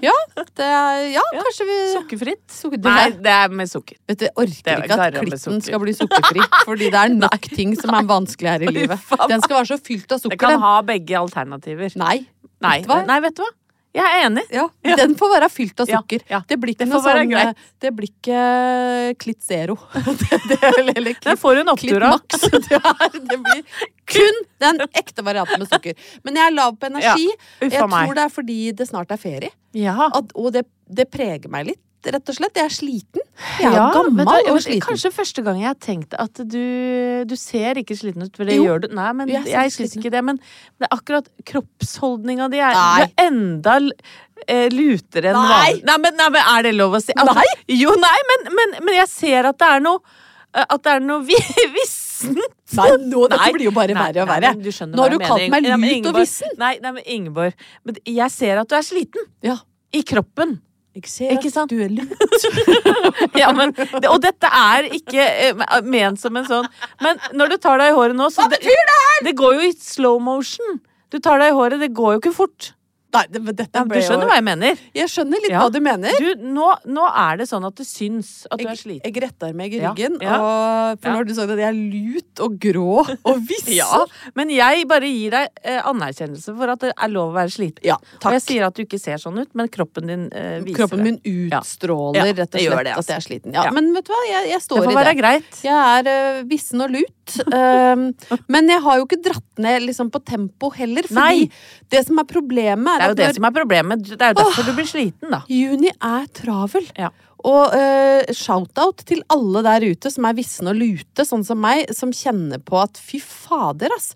[0.00, 1.42] det er, ja, Ja.
[1.42, 2.42] kanskje vi Sukkerfritt?
[2.50, 3.96] Sukker- det Nei, det er med sukker.
[4.08, 6.44] Vet du, jeg orker er ikke at klitten skal bli sukkerfri.
[6.68, 8.98] Fordi det er nok ting som er vanskelig her i livet.
[9.28, 10.36] Den skal være så fylt av sukker.
[10.36, 11.90] Det kan ha begge alternativer.
[11.96, 12.26] Nei.
[12.60, 13.02] Nei, Vet du hva?
[13.06, 13.50] nei, vet du hva?
[13.98, 14.44] Jeg er enig.
[14.54, 14.66] Ja,
[15.00, 16.22] Den får være fylt av sukker.
[16.30, 16.40] ja.
[16.48, 17.62] Det blir ikke Det noe sånn greit.
[17.82, 18.42] Det blir ikke
[19.24, 19.76] klitt zero.
[20.22, 20.58] det, det,
[20.94, 22.20] eller Den får hun opptur av.
[22.68, 22.80] Det,
[23.28, 23.62] det blir
[24.08, 25.98] kun den ekte varianten med sukker.
[26.24, 27.26] Men jeg er lav på energi.
[27.60, 28.06] Ja, jeg meg.
[28.08, 29.50] tror det er fordi det snart er ferie.
[29.76, 30.08] Ja.
[30.08, 32.54] At, og det, det preger meg litt, rett og slett.
[32.58, 33.24] Jeg er sliten.
[33.58, 34.84] Jeg er Ja, du gammel hva, og sliten.
[34.84, 38.56] Kanskje første gang jeg har tenkt at du Du ser ikke sliten ut, for det
[38.58, 38.88] Jo, gjør du.
[38.94, 40.22] Nei, men jeg jeg, syns ikke det.
[40.24, 43.76] Men det er akkurat kroppsholdninga di er, du er enda
[44.46, 45.82] eh, lutere enn vanlig.
[45.88, 47.14] Nei, men, nei, men er det lov å si?
[47.16, 47.78] Altså, Nei.
[47.80, 49.98] Jo, nei, men, men, men jeg ser at det er noe
[50.54, 51.38] eh, At det er noe vi,
[51.76, 52.38] vissent.
[52.78, 54.54] Nei, nå, dette Nei, blir jo bare nei, verre og verre.
[54.58, 56.54] du Nå har du kalt meg lut og vissen.
[56.60, 59.28] Nei, nei, men Ingeborg, men jeg ser at du er sliten.
[59.44, 59.58] Ja.
[59.94, 60.58] I kroppen.
[60.98, 61.70] Jeg ser Ikke sant?
[61.70, 62.14] du er lurt.
[63.40, 66.66] Ja, men, det, og dette er ikke eh, ment som en sånn
[67.04, 69.22] Men når du tar deg i håret nå så Hva betyr det her?!
[69.28, 70.80] Det går jo i slow motion.
[71.12, 72.72] Du tar deg i håret, det går jo ikke fort.
[73.08, 74.80] Nei, det, dette Ja, du ble jo skjønner hva jeg mener?
[74.92, 75.62] Jeg skjønner litt Ja.
[75.64, 76.12] hva du mener.
[76.20, 79.00] Du, nå, nå er det sånn at det syns at du er sliten.
[79.08, 81.12] jeg retter meg i ryggen, ja, og for ja.
[81.14, 82.98] nå har du sagt at jeg er lut og grå
[83.32, 83.64] og viss.
[83.78, 84.02] Ja,
[84.36, 87.80] men jeg bare gir deg eh, anerkjennelse for at det er lov å være sliten.
[87.88, 90.82] Ja, Og jeg sier at du ikke ser sånn ut, men kroppen din eh, viser
[90.82, 91.08] Kroppen det.
[91.08, 91.18] min
[91.62, 93.12] utstråler rett og slett det, at altså.
[93.12, 93.56] jeg er sliten.
[93.56, 93.70] Ja.
[93.74, 95.18] Men vet du hva, jeg, jeg Det står får i være det.
[95.22, 95.60] greit.
[95.64, 97.14] Jeg er eh, vissen og lut.
[97.48, 98.08] Um,
[98.50, 101.48] men jeg har jo ikke dratt ned liksom, på tempo heller, fordi Nei.
[101.92, 104.04] det som er problemet, Det er, er jo det når, som er problemet.
[104.04, 105.42] Det er jo derfor du blir sliten, da.
[105.52, 106.88] juni er travel.
[106.98, 107.12] Ja.
[107.46, 111.86] Og uh, shout-out til alle der ute som er visne og lute, sånn som meg,
[111.94, 114.08] som kjenner på at fy fader, ass.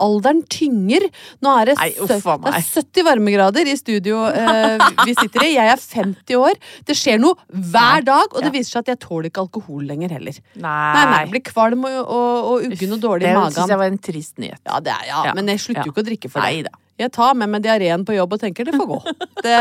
[0.00, 1.04] Alderen tynger.
[1.44, 2.70] Nå er det, Nei, uff a det er meg.
[2.72, 5.50] 70 varmegrader i studio uh, vi sitter i.
[5.58, 6.56] Jeg er 50 år.
[6.88, 10.16] Det skjer noe hver dag, og det viser seg at jeg tåler ikke alkohol lenger
[10.16, 10.40] heller.
[10.56, 10.76] Nei.
[10.96, 13.52] Nei, nei, jeg blir kvalm og, og, og uggen og dårlig i magen.
[13.52, 14.62] det syns jeg var en trist nyhet.
[14.64, 15.34] Ja, det er, ja, Ja.
[15.36, 15.92] men jeg slutter jo Ja.
[15.92, 16.64] ikke å drikke for det.
[16.70, 16.78] da.
[17.00, 19.00] Jeg tar med meg diareen på jobb og tenker det får gå.
[19.44, 19.56] Det,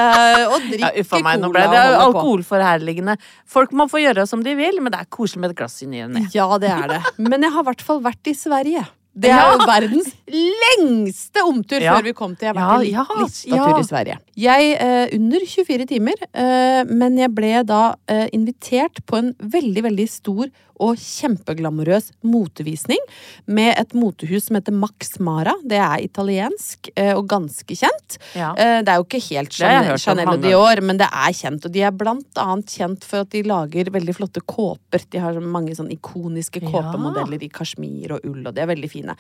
[0.52, 3.16] og drikker Ja, uffa meg, nå cola ble det alkoholforherligende.
[3.48, 5.88] Folk må få gjøre som de vil, men det er koselig med et glass i
[5.90, 6.26] ny og ne.
[6.36, 7.02] Ja, det er det.
[7.18, 8.84] Men jeg har i hvert fall vært i Sverige.
[9.20, 9.56] Det er Ja.
[9.58, 11.96] jo verdens lengste omtur Ja.
[11.96, 13.66] før vi kom til jeg har vært Ja, i ja, lista ja.
[13.66, 14.18] tur i Sverige.
[14.38, 19.84] Jeg eh, under 24 timer, eh, men jeg ble da eh, invitert på en veldig,
[19.90, 20.48] veldig stor
[20.80, 23.02] og kjempeglamorøs motevisning
[23.48, 25.54] med et motehus som heter Max Mara.
[25.68, 28.20] Det er italiensk eh, og ganske kjent.
[28.38, 28.54] Ja.
[28.56, 31.66] Eh, Det er jo ikke helt Chanel, Chanel og Dior, men det er kjent.
[31.68, 35.04] Og de er blant annet kjent for at de lager veldig flotte kåper.
[35.12, 36.86] De har mange sånn ikoniske Ja.
[37.40, 39.16] i kasjmir og ull, og de er veldig fine.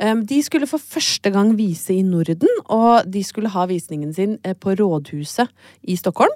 [0.00, 4.38] Um, De skulle for første gang vise i Norden, og de skulle ha visningen sin
[4.44, 5.48] eh, på Rådhuset
[5.88, 6.34] i Stockholm.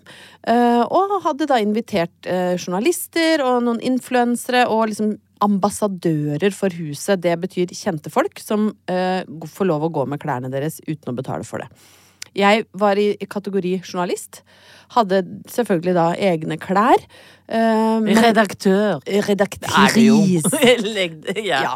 [0.48, 7.20] Eh, Og hadde da invitert eh, journalister og noen influensere og liksom ambassadører for huset.
[7.24, 11.16] Det betyr kjente folk som eh, får lov å gå med klærne deres uten å
[11.16, 11.68] betale for det.
[12.36, 14.42] Jeg var i kategori journalist.
[14.94, 17.00] Hadde selvfølgelig da egne klær.
[18.20, 19.00] Redaktør.
[19.26, 19.72] Redaktris.
[21.42, 21.62] Ja.
[21.64, 21.74] Ja.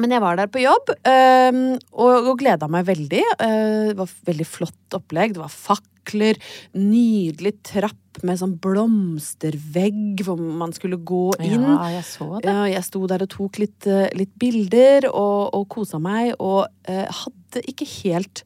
[0.00, 1.58] Men jeg var der på jobb, øh,
[1.94, 3.24] og, og gleda meg veldig.
[3.38, 5.36] Eh, det var veldig flott opplegg.
[5.36, 6.40] Det var fakler,
[6.74, 11.62] nydelig trapp med sånn blomstervegg hvor man skulle gå inn.
[11.62, 12.50] Ja, jeg så det.
[12.50, 16.66] Ja, jeg sto der og tok litt, eh, litt bilder og, og kosa meg, og
[16.90, 18.44] øh, hadde ikke helt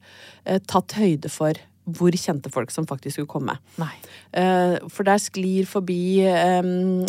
[0.68, 1.58] tatt høyde for
[1.96, 3.56] hvor kjente folk som faktisk skulle komme.
[3.80, 3.92] Nei.
[4.36, 7.06] Eh, for der sklir forbi um,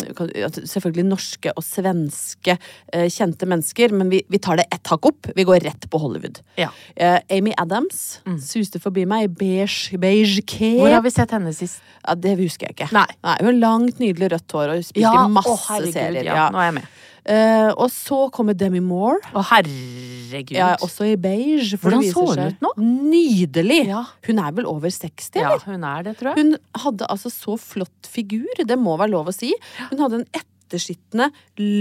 [0.56, 5.30] selvfølgelig norske og svenske uh, kjente mennesker, men vi, vi tar det ett hakk opp.
[5.36, 6.40] Vi går rett på Hollywood.
[6.60, 6.70] Ja.
[6.96, 10.44] Uh, Amy Adams suste forbi meg i beige, beige
[10.80, 11.84] Hvor har vi sett henne sist?
[12.00, 12.90] Ja, det husker jeg ikke.
[12.96, 13.06] Nei.
[13.40, 16.24] Hun har langt, nydelig rødt hår og spilte i masse å, serier.
[16.24, 16.46] Ja.
[16.46, 16.48] Ja.
[16.54, 16.98] Nå er jeg med.
[17.24, 19.20] Eh, og så kommer Demi Moore.
[19.34, 20.54] Å, herregud.
[20.56, 21.78] Ja, også i beige.
[21.78, 22.72] for Hvordan så hun ut nå?
[23.10, 23.80] Nydelig!
[23.90, 24.04] Ja.
[24.26, 26.44] Hun er vel over 60, Ja, hun er det, tror jeg.
[26.44, 29.52] Hun hadde altså så flott figur, det må være lov å si.
[29.90, 30.28] Hun hadde en
[30.70, 31.30] ettersittende,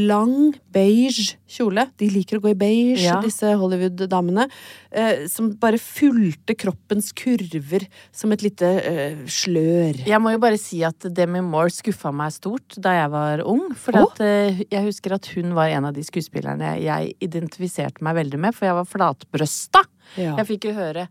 [0.10, 1.86] lang beige kjole.
[2.00, 3.22] De liker å gå i beige, Ja.
[3.22, 4.50] disse Hollywood-damene.
[4.92, 10.06] Eh, som bare fulgte kroppens kurver som et lite eh, slør.
[10.06, 13.76] Jeg må jo bare si at Demi Moore skuffa meg stort da jeg var ung.
[13.76, 14.10] For oh.
[14.10, 18.40] at, eh, jeg husker at hun var en av de skuespillerne jeg identifiserte meg veldig
[18.40, 19.86] med, for jeg var flatbrøsta.
[20.18, 20.36] Ja.
[20.40, 21.08] Jeg fikk jo høre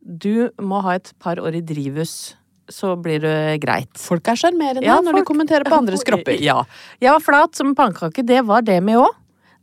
[0.00, 2.36] Du må ha et par år i drivhus,
[2.72, 3.90] så blir det greit.
[4.00, 6.38] Folk er sjarmerende Ja, når de kommenterer på andres kropper.
[6.40, 6.62] Ja.
[7.02, 8.24] Jeg var flat som en pannekake.
[8.26, 9.16] Det var det med òg.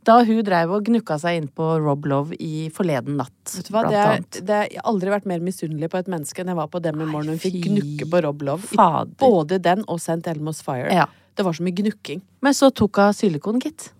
[0.08, 3.72] Da hun dreiv og gnukka seg inn på Rob Love i Forleden natt, Vet du
[3.74, 6.52] hva, det er, det er, jeg har aldri vært mer misunnelig på et menneske enn
[6.52, 8.70] jeg var på dem i morgen hun fikk gnukke på Rob Love.
[8.70, 9.18] Fader.
[9.20, 10.22] både den og St.
[10.30, 10.88] Elmo's Fire.
[10.94, 11.08] Ja.
[11.36, 12.22] Det var så mye gnukking.
[12.42, 13.90] Men så tok hun silikon, gitt.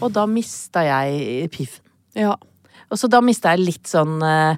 [0.00, 1.84] Og da mista jeg piffen.
[2.16, 2.32] Ja.
[2.88, 4.56] Og så da mista jeg litt sånn eh,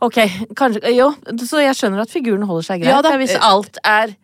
[0.00, 0.18] Ok,
[0.56, 1.10] kanskje Jo,
[1.44, 2.92] så jeg skjønner at figuren holder seg greit.
[2.94, 3.16] Ja da.
[3.20, 4.14] hvis alt er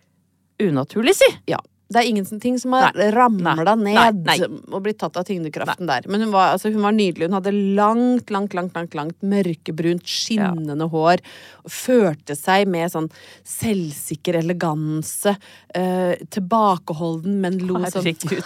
[0.63, 1.33] unaturlig, si.
[1.53, 1.59] ja.
[1.87, 3.13] Det er ingenting som har Nei.
[3.15, 4.35] ramla ned Nei.
[4.75, 6.09] og blitt tatt av tyngdekraften der.
[6.11, 7.29] Men hun var, altså, hun var nydelig.
[7.29, 11.23] Hun hadde langt, langt, langt, langt, langt mørkebrunt, skinnende hår.
[11.63, 13.07] Og førte seg med sånn
[13.47, 15.37] selvsikker eleganse.
[15.71, 18.43] Uh, tilbakeholden, men lo sånn Herregud.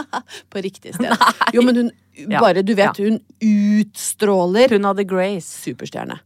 [0.50, 1.14] på riktig sted.
[1.14, 1.30] Nei.
[1.54, 1.92] Jo, men hun
[2.40, 3.06] bare, du vet, Ja.
[3.06, 5.46] hun utstråler Hun hadde Grace.
[5.62, 6.18] superstjerne.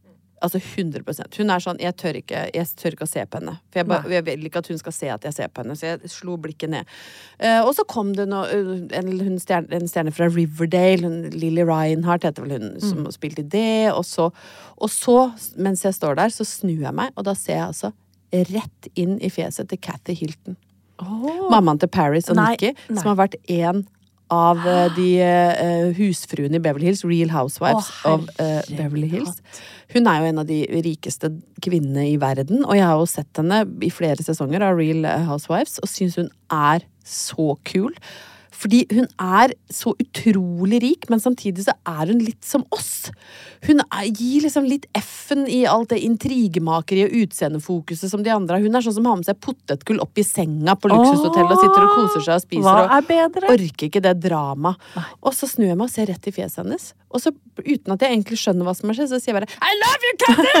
[0.45, 1.01] Altså 100
[1.39, 3.55] Hun er sånn Jeg tør ikke, jeg tør ikke å se på henne.
[3.73, 5.77] For jeg, bare, jeg vil ikke at hun skal se at jeg ser på henne.
[5.79, 6.91] Så jeg slo blikket ned.
[7.41, 11.03] Uh, og så kom det no, uh, en, hun stjerne, en stjerne fra Riverdale.
[11.07, 13.91] Hun, Lily Reinhardt heter vel hun som spilte i det.
[13.93, 14.29] Og så,
[14.77, 15.17] og så,
[15.57, 17.95] mens jeg står der, så snur jeg meg, og da ser jeg altså
[18.35, 20.57] rett inn i fjeset til Cathy Hilton.
[21.51, 23.83] Mammaen til Paris og Nikki, som har vært en
[24.33, 29.41] av eh, de eh, husfruene i Beverly Hills, Real Housewives Å, of eh, Beverly Hills.
[29.93, 31.29] Hun er jo en av de rikeste
[31.63, 35.77] kvinnene i verden, og jeg har jo sett henne i flere sesonger av Real Housewives,
[35.83, 37.93] og syns hun er så kul.
[38.55, 43.11] Fordi hun er så utrolig rik, men samtidig så er hun litt som oss.
[43.65, 48.57] Hun er, gir liksom litt F-en i alt det intrigemakeriet og utseendefokuset som de andre
[48.57, 48.65] har.
[48.65, 51.87] Hun er sånn som har med seg potetgull opp i senga på luksushotellet og sitter
[51.87, 52.69] og koser seg og spiser.
[52.69, 53.09] Og er
[53.55, 54.91] orker ikke det dramaet.
[55.21, 56.91] Og så snur jeg meg og ser rett i fjeset hennes.
[57.15, 57.31] Og så
[57.63, 60.09] uten at jeg egentlig skjønner hva som har skjedd, så sier jeg bare I love
[60.09, 60.55] you, Katty!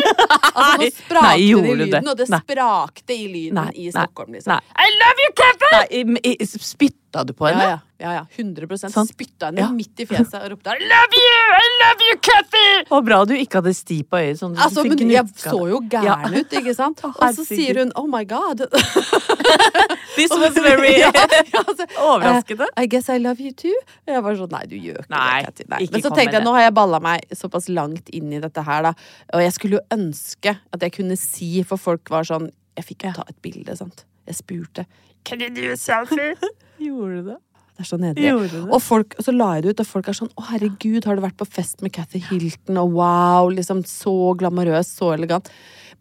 [0.55, 2.39] altså, nå Nei, sprakte det i lyden, og det Nei.
[2.45, 4.55] sprakte i lyden Nei, i nei, Stockholm, liksom.
[4.55, 4.85] nei.
[4.87, 6.03] I love you, Katty!
[6.15, 7.67] Nei, spytta du på Ja, henne?
[7.99, 8.23] ja, ja, ja.
[8.35, 9.07] 100 Sånn.
[9.07, 9.69] Spytta henne Ja.
[9.71, 11.43] midt i fjeset og ropte I love you!
[11.59, 12.65] I love you, Katty!
[12.95, 14.39] Og bra du ikke hadde sti på øyet.
[14.41, 16.17] Sånn, Altså, men jeg så jo gæren Ja.
[16.39, 17.03] ut, ikke sant?
[17.07, 18.65] Og så sier hun oh my god.
[20.15, 22.67] This was very Ja, ja, altså, overraskende.
[22.71, 23.73] Uh, I guess I love you too.
[24.07, 25.65] Og jeg var sånn, nei, du gjør ikke Nei, det, Katty.
[25.73, 25.79] Nei.
[25.91, 28.85] Men så tenkte jeg, nå har jeg balla meg såpass langt inn i dette her,
[28.85, 28.93] da.
[29.33, 33.05] Og jeg skulle jo ønske at jeg kunne si, for folk var sånn Jeg fikk
[33.05, 34.01] jo ta et bilde, sant.
[34.27, 34.83] Jeg spurte.
[35.23, 36.33] Can you do selfie?
[36.83, 37.37] Gjorde du det?
[37.75, 38.51] Det er så nederlig.
[38.51, 38.69] Du?
[38.69, 41.23] Og, folk, så la jeg det ut, og folk er sånn Å, herregud, har du
[41.25, 42.79] vært på fest med Cathy Hilton?
[42.79, 45.51] Og wow, liksom så glamorøs, så elegant.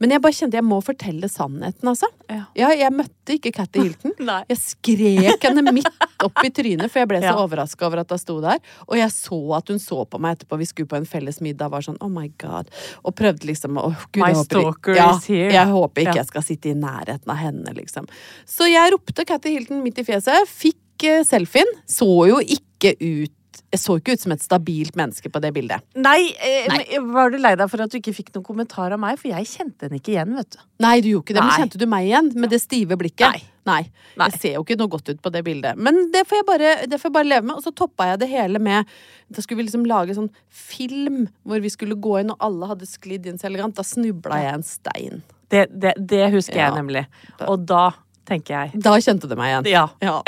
[0.03, 2.09] Men jeg bare kjente jeg må fortelle sannheten, altså.
[2.31, 2.71] Ja.
[2.75, 4.15] jeg møtte ikke Catty Hilton.
[4.51, 5.89] Jeg skrek henne midt
[6.25, 7.35] opp i trynet, for jeg ble så Ja.
[7.41, 8.59] overraska over at hun sto der.
[8.89, 10.59] Og jeg så at hun så på meg etterpå.
[10.61, 12.71] Vi skulle på en felles middag, var sånn oh my god.
[13.05, 15.53] Og prøvde liksom å oh, My stalker ja, is here.
[15.55, 16.23] Jeg håper ikke Ja.
[16.23, 18.09] jeg skal sitte i nærheten av henne, liksom.
[18.49, 20.49] Så jeg ropte Catty Hilton midt i fjeset.
[20.51, 21.71] Fikk eh, selfien.
[21.87, 23.33] Så jo ikke ut
[23.75, 25.83] Jeg så ikke ut som et stabilt menneske på det bildet.
[25.99, 26.77] Nei, eh, Nei.
[26.95, 29.19] men var du lei deg for at du ikke fikk noen kommentar av meg?
[29.19, 30.61] For jeg kjente henne ikke igjen, vet du.
[30.85, 31.43] Nei, du gjorde ikke det.
[31.49, 33.27] Men kjente du meg igjen med det stive blikket?
[33.35, 33.43] Nei.
[33.65, 33.81] Nei.
[34.21, 35.79] Jeg ser jo ikke noe godt ut på det bildet.
[35.81, 37.57] Men det får jeg bare, det får jeg bare leve med.
[37.57, 38.91] Og så toppa jeg det hele med
[39.33, 42.87] Da skulle vi liksom lage sånn film hvor vi skulle gå inn, og alle hadde
[42.87, 43.75] sklidd inn så elegant.
[43.75, 45.23] Da snubla jeg en stein.
[45.51, 46.69] Det, det, det husker Ja.
[46.71, 47.07] jeg nemlig.
[47.49, 47.89] Og da
[48.29, 49.71] tenker jeg Da kjente du meg igjen.
[49.75, 49.85] Ja.
[50.05, 50.21] Ja.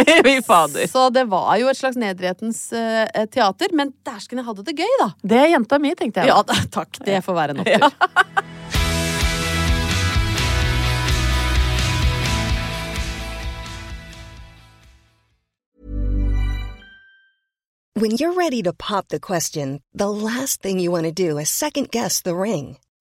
[0.93, 4.99] Så det var jo et slags nedrettens uh, teater, men dæsken, jeg hadde det gøy,
[5.03, 5.11] da.
[5.23, 6.33] Det er jenta mi, tenkte jeg.
[6.33, 7.01] Ja, da, takk.
[7.07, 8.45] Det får være en opptur.
[17.97, 21.49] When you're ready to pop the question, the last thing you want to do is
[21.49, 22.77] second guess the ring.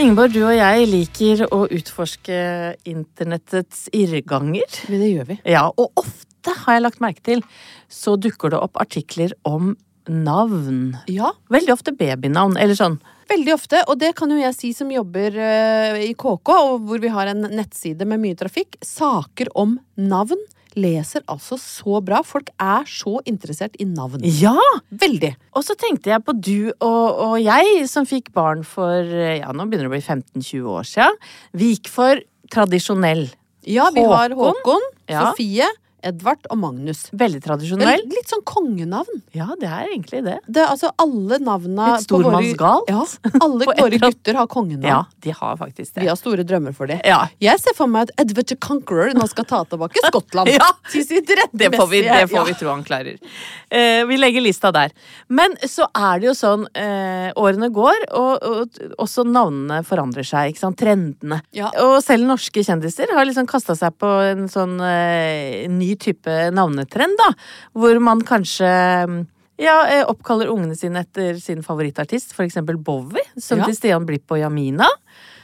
[0.00, 2.36] Ingeborg, du og jeg liker å utforske
[2.88, 4.78] internettets irrganger.
[4.88, 5.36] Det gjør vi.
[5.52, 7.42] Ja, og ofte har jeg lagt merke til,
[7.92, 9.74] så dukker det opp artikler om
[10.08, 10.96] navn.
[11.12, 12.96] Ja, Veldig ofte babynavn, eller sånn.
[13.28, 13.82] veldig ofte.
[13.92, 17.28] Og det kan jo jeg si som jobber eh, i KK, og hvor vi har
[17.34, 18.80] en nettside med mye trafikk.
[18.80, 20.40] Saker om navn
[20.78, 22.20] leser altså så bra.
[22.26, 24.22] Folk er så interessert i navn.
[24.40, 24.54] Ja!
[24.90, 25.32] Veldig.
[25.56, 29.66] Og så tenkte jeg på du og, og jeg, som fikk barn for ja, nå
[29.66, 31.20] begynner det å bli 15-20 år siden.
[31.58, 33.26] Vi gikk for tradisjonell.
[33.68, 34.56] Ja, vi har Håkon.
[34.60, 35.30] Håkon, Ja.
[35.30, 35.66] Sofie,
[36.06, 37.06] Edvard og Magnus.
[37.16, 38.02] Veldig tradisjonell.
[38.02, 39.22] Litt, litt sånn kongenavn.
[39.36, 40.38] Ja, det er egentlig det.
[40.46, 42.90] Det, altså alle navna Litt stormannsgalt.
[42.90, 43.04] Ja,
[43.44, 44.88] alle våre gutter har kongenavn.
[44.90, 46.10] Ja, de har faktisk Vi det.
[46.10, 47.00] har store drømmer for det.
[47.06, 47.22] Ja.
[47.42, 50.50] Jeg ser for meg at Edvard the Conqueror nå skal ta tilbake Skottland.
[50.60, 50.66] Ja.
[50.90, 53.20] Til sitt Det får vi, det får vi tro han klarer.
[53.70, 54.90] Uh, vi legger lista der.
[55.28, 60.50] Men så er det jo sånn uh, Årene går, og, og også navnene forandrer seg.
[60.50, 60.78] ikke sant?
[60.80, 61.40] Trendene.
[61.56, 61.70] Ja.
[61.84, 67.16] Og selv norske kjendiser har liksom kasta seg på en sånn uh, ny type navnetrend,
[67.18, 67.32] da.
[67.74, 69.26] Hvor man kanskje
[69.60, 73.20] ja, eh, oppkaller ungene sine etter sin favorittartist, eksempel Bowie.
[73.38, 73.66] som Ja.
[73.66, 74.86] til Stian Blipp og Jamina.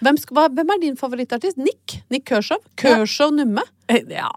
[0.01, 1.57] Hvem, skal, hva, hvem er din favorittartist?
[1.59, 2.03] Nick?
[2.11, 2.59] Nick Kershaw?
[2.77, 3.63] Kershaw Numme?
[3.89, 4.31] Eh, Ja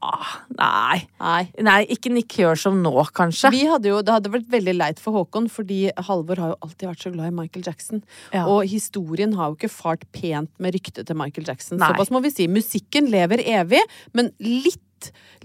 [0.58, 1.08] Nei.
[1.20, 1.50] Nei.
[1.62, 3.52] Nei, ikke Nick Kershaw nå, kanskje.
[3.52, 6.88] Vi hadde jo, det hadde vært veldig leit for Håkon, fordi Halvor har jo alltid
[6.90, 8.04] vært så glad i Michael Jackson.
[8.34, 8.46] Ja.
[8.48, 11.78] Og historien har jo ikke fart pent med ryktet til Michael Jackson.
[11.80, 11.88] Nei.
[11.94, 12.48] Såpass må vi si.
[12.48, 13.82] Musikken lever evig,
[14.14, 14.80] men litt,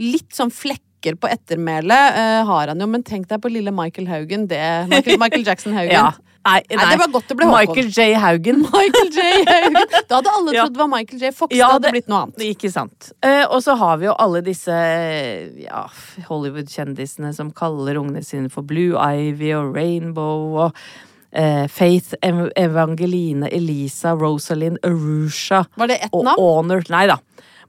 [0.01, 2.89] litt sånn flekker på ettermælet uh, har han jo.
[2.91, 4.49] Men tenk deg på lille Michael Haugen.
[4.51, 5.99] Det, Michael, Michael Jackson Haugen.
[6.01, 6.13] Ja.
[6.45, 7.71] Nei, Nei, det var godt det ble Håkon.
[7.71, 8.19] Michael J.
[8.21, 8.59] Haugen.
[8.75, 9.23] Michael J.
[9.49, 9.79] Haugen.
[10.11, 11.31] Da hadde alle trodd det var Michael J.
[11.33, 11.55] Fox.
[11.57, 12.43] Ja, det hadde blitt noe annet.
[12.45, 13.09] Ikke sant.
[13.25, 14.77] Uh, og så har vi jo alle disse
[15.63, 15.87] ja,
[16.29, 24.13] Hollywood-kjendisene som kaller ungene sine for Blue Ivy og Rainbow og uh, Faith Evangeline Elisa
[24.13, 26.45] Rosalind Arusha Var det ett og navn?
[26.45, 26.85] Honor.
[26.93, 27.19] Nei da.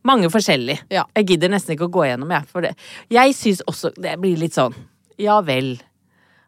[0.05, 0.85] Mange forskjellige.
[0.93, 1.05] Ja.
[1.17, 2.47] Jeg gidder nesten ikke å gå gjennom, jeg.
[2.51, 2.75] For det.
[3.13, 4.75] Jeg syns også det blir litt sånn
[5.21, 5.75] Ja vel.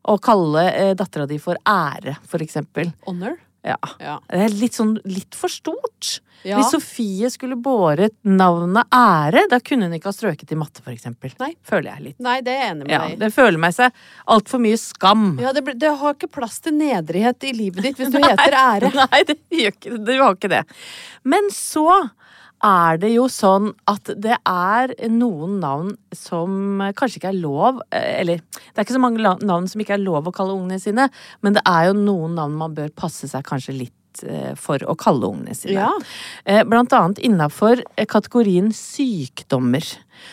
[0.07, 2.93] Å kalle eh, dattera di for ære, for eksempel.
[3.07, 3.35] Honor?
[3.67, 3.75] Ja.
[3.99, 4.19] Ja.
[4.29, 6.19] Det er litt sånn litt for stort.
[6.45, 6.59] Ja.
[6.59, 10.93] Hvis Sofie skulle båret navnet Ære, da kunne hun ikke ha strøket i matte, for
[10.93, 11.33] eksempel.
[11.41, 11.49] Nei.
[11.67, 12.17] Føler jeg litt.
[12.23, 13.97] Nei, det er jeg enig med Ja, deg det føler meg seg
[14.35, 15.25] altfor mye skam.
[15.43, 18.93] Ja, det, det har ikke plass til nedrighet i livet ditt hvis du heter ære.
[18.95, 20.03] Nei, det gjør ikke det.
[20.07, 20.63] Du har ikke det.
[21.27, 21.89] Men så
[22.65, 28.21] er det jo sånn at det er noen navn som kanskje ikke er lov eh,
[28.21, 31.07] Eller det er ikke så mange navn som ikke er lov å kalle ungene sine,
[31.45, 34.95] men det er jo noen navn man bør passe seg kanskje litt eh, for å
[34.97, 35.77] kalle ungene sine.
[35.77, 35.91] Ja.
[36.45, 39.85] Eh, Blant annet innafor kategorien sykdommer.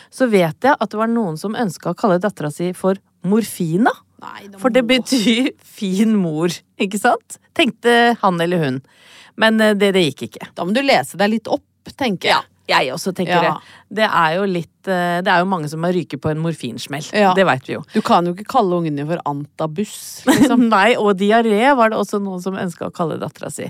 [0.09, 3.93] Så vet jeg at det var noen som ønska å kalle dattera si for Morfina.
[4.25, 7.37] Nei, da For det betyr fin mor, ikke sant?
[7.57, 8.81] Tenkte han eller hun.
[9.41, 10.49] Men det, det gikk ikke.
[10.57, 12.43] Da må du lese deg litt opp, tenker jeg.
[12.67, 13.41] Jeg også tenker Ja.
[13.53, 13.75] det.
[14.01, 17.05] Det er jo litt eh, Det er jo mange som har ryket på en morfinsmell.
[17.13, 17.35] Ja.
[17.37, 17.83] Det veit vi jo.
[17.93, 20.69] Du kan jo ikke kalle ungene for antabus, liksom.
[20.73, 23.69] Nei, og diaré var det også noen som ønska å kalle dattera si.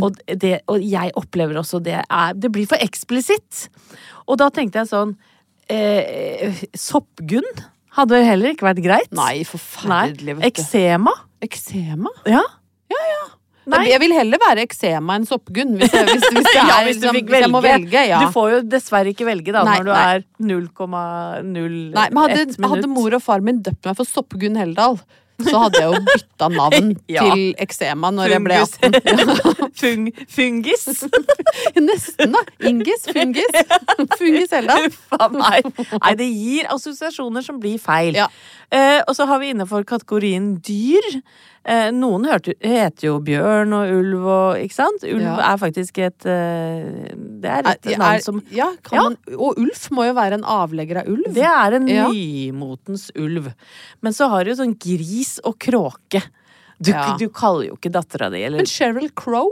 [0.00, 3.68] Og, det, og jeg opplever også det er Det blir for eksplisitt.
[4.26, 5.14] Og da tenkte jeg sånn
[5.72, 7.46] eh, Soppgunn
[7.96, 9.12] hadde heller ikke vært greit.
[9.16, 10.48] Nei, forferdelig, Nei.
[10.50, 11.14] Eksema.
[11.40, 12.12] Eksema.
[12.12, 12.12] Eksema?
[12.28, 12.42] Ja.
[13.66, 13.80] Nei.
[13.90, 17.08] Jeg vil heller være eksema enn soppgunn, hvis, jeg, hvis, hvis, er, ja, hvis du
[17.10, 18.04] liksom, hvis jeg må velge.
[18.12, 18.20] Ja.
[18.22, 20.06] Du får jo dessverre ikke velge da, Nei, når du nei.
[20.14, 22.66] er 0,01 Nei, men hadde, minutt.
[22.76, 25.00] hadde mor og far min døpt meg for Soppgunn Heldal,
[25.36, 27.26] så hadde jeg jo bytta navn Ja.
[27.26, 28.78] til eksema når jeg ble Fungus.
[28.86, 29.72] 18.
[29.82, 30.86] Fung, fungis.
[31.76, 32.40] Nesten, da.
[32.70, 33.02] Ingis.
[33.12, 33.58] Fungis.
[34.16, 34.86] Fungis Heldal.
[35.36, 35.58] Nei.
[36.00, 38.16] Nei, det gir assosiasjoner som blir feil.
[38.16, 38.30] Ja.
[38.72, 41.20] Eh, og så har vi innenfor kategorien dyr.
[41.66, 45.02] Eh, noen heter jo bjørn og ulv og Ikke sant?
[45.02, 45.32] Ulv Ja.
[45.52, 47.10] er faktisk et eh,
[47.42, 49.02] Det er et Er- navn som ja, kan Ja.
[49.08, 51.26] Man, og ulf må jo være en avlegger av ulv.
[51.34, 52.06] Det er en Ja.
[52.08, 53.52] nymotens ulv.
[54.00, 56.22] Men så har du jo sånn gris og kråke.
[56.80, 59.50] Du, du kaller jo ikke dattera di, eller Men Sheryl Crow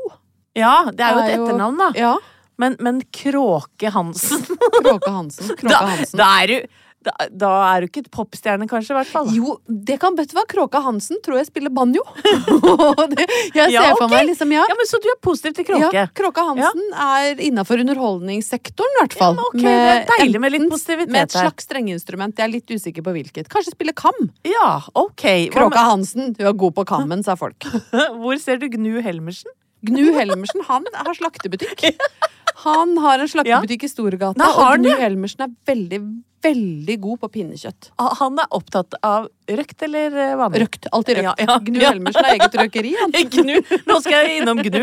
[0.55, 1.91] Ja, det er jo et er etternavn, da.
[1.99, 2.15] Ja.
[2.59, 4.45] Men, men Kråke Hansen
[4.85, 5.49] Kråke Hansen.
[5.57, 6.17] Kråke da, Hansen.
[6.21, 6.59] da er du
[7.05, 9.31] da, da er du ikke et popstjerne, kanskje, i hvert fall.
[9.35, 10.49] Jo, det kan bøtte være.
[10.55, 12.05] Kråka Hansen tror jeg spiller banjo.
[13.15, 14.65] det, jeg ser Ja, for meg liksom, ja.
[14.69, 15.91] Ja, men Så du er positiv til kråke?
[15.97, 19.37] Ja, Kråka Hansen er innafor underholdningssektoren, i hvert fall.
[19.37, 22.39] Ja, men ok, det er deilig med litt positivitet Med et slags strengeinstrument.
[22.39, 23.51] Jeg er litt usikker på hvilket.
[23.53, 24.31] Kanskje spille kam.
[24.49, 25.27] Ja, ok.
[25.55, 27.69] Kråka Hansen, du er god på kammen, sa folk.
[28.23, 29.53] Hvor ser du Gnu Helmersen?
[29.85, 31.85] Gnu Helmersen, han har slaktebutikk.
[32.65, 34.95] Han har en slaktebutikk i Storegata, og Gnu?
[34.97, 35.99] Helmersen er veldig,
[36.45, 37.91] veldig god på pinnekjøtt.
[38.01, 40.63] Ah, Han er opptatt av røkt eller eh, vanlig?
[40.65, 40.89] Røkt.
[40.95, 41.29] Alltid røkt.
[41.43, 41.59] Ja, ja.
[41.69, 41.93] Gnu Ja.
[41.93, 43.15] Helmersen har eget røkeri, han.
[43.35, 43.55] Gnu.
[43.91, 44.83] Nå skal jeg innom Gnu.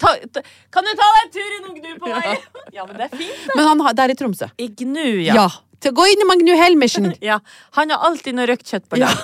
[0.00, 0.44] Ta, ta,
[0.74, 2.36] kan du ta deg en tur innom Gnu på vei?
[2.76, 3.50] Ja, men det er fint.
[3.56, 4.50] Men han det er i Tromsø.
[4.58, 5.36] I Gnu, ja.
[5.42, 5.48] Ja.
[5.80, 7.12] Til å gå innom Gnu Helmersen.
[7.30, 7.38] Ja,
[7.78, 9.14] Han har alltid noe røkt kjøtt på lag.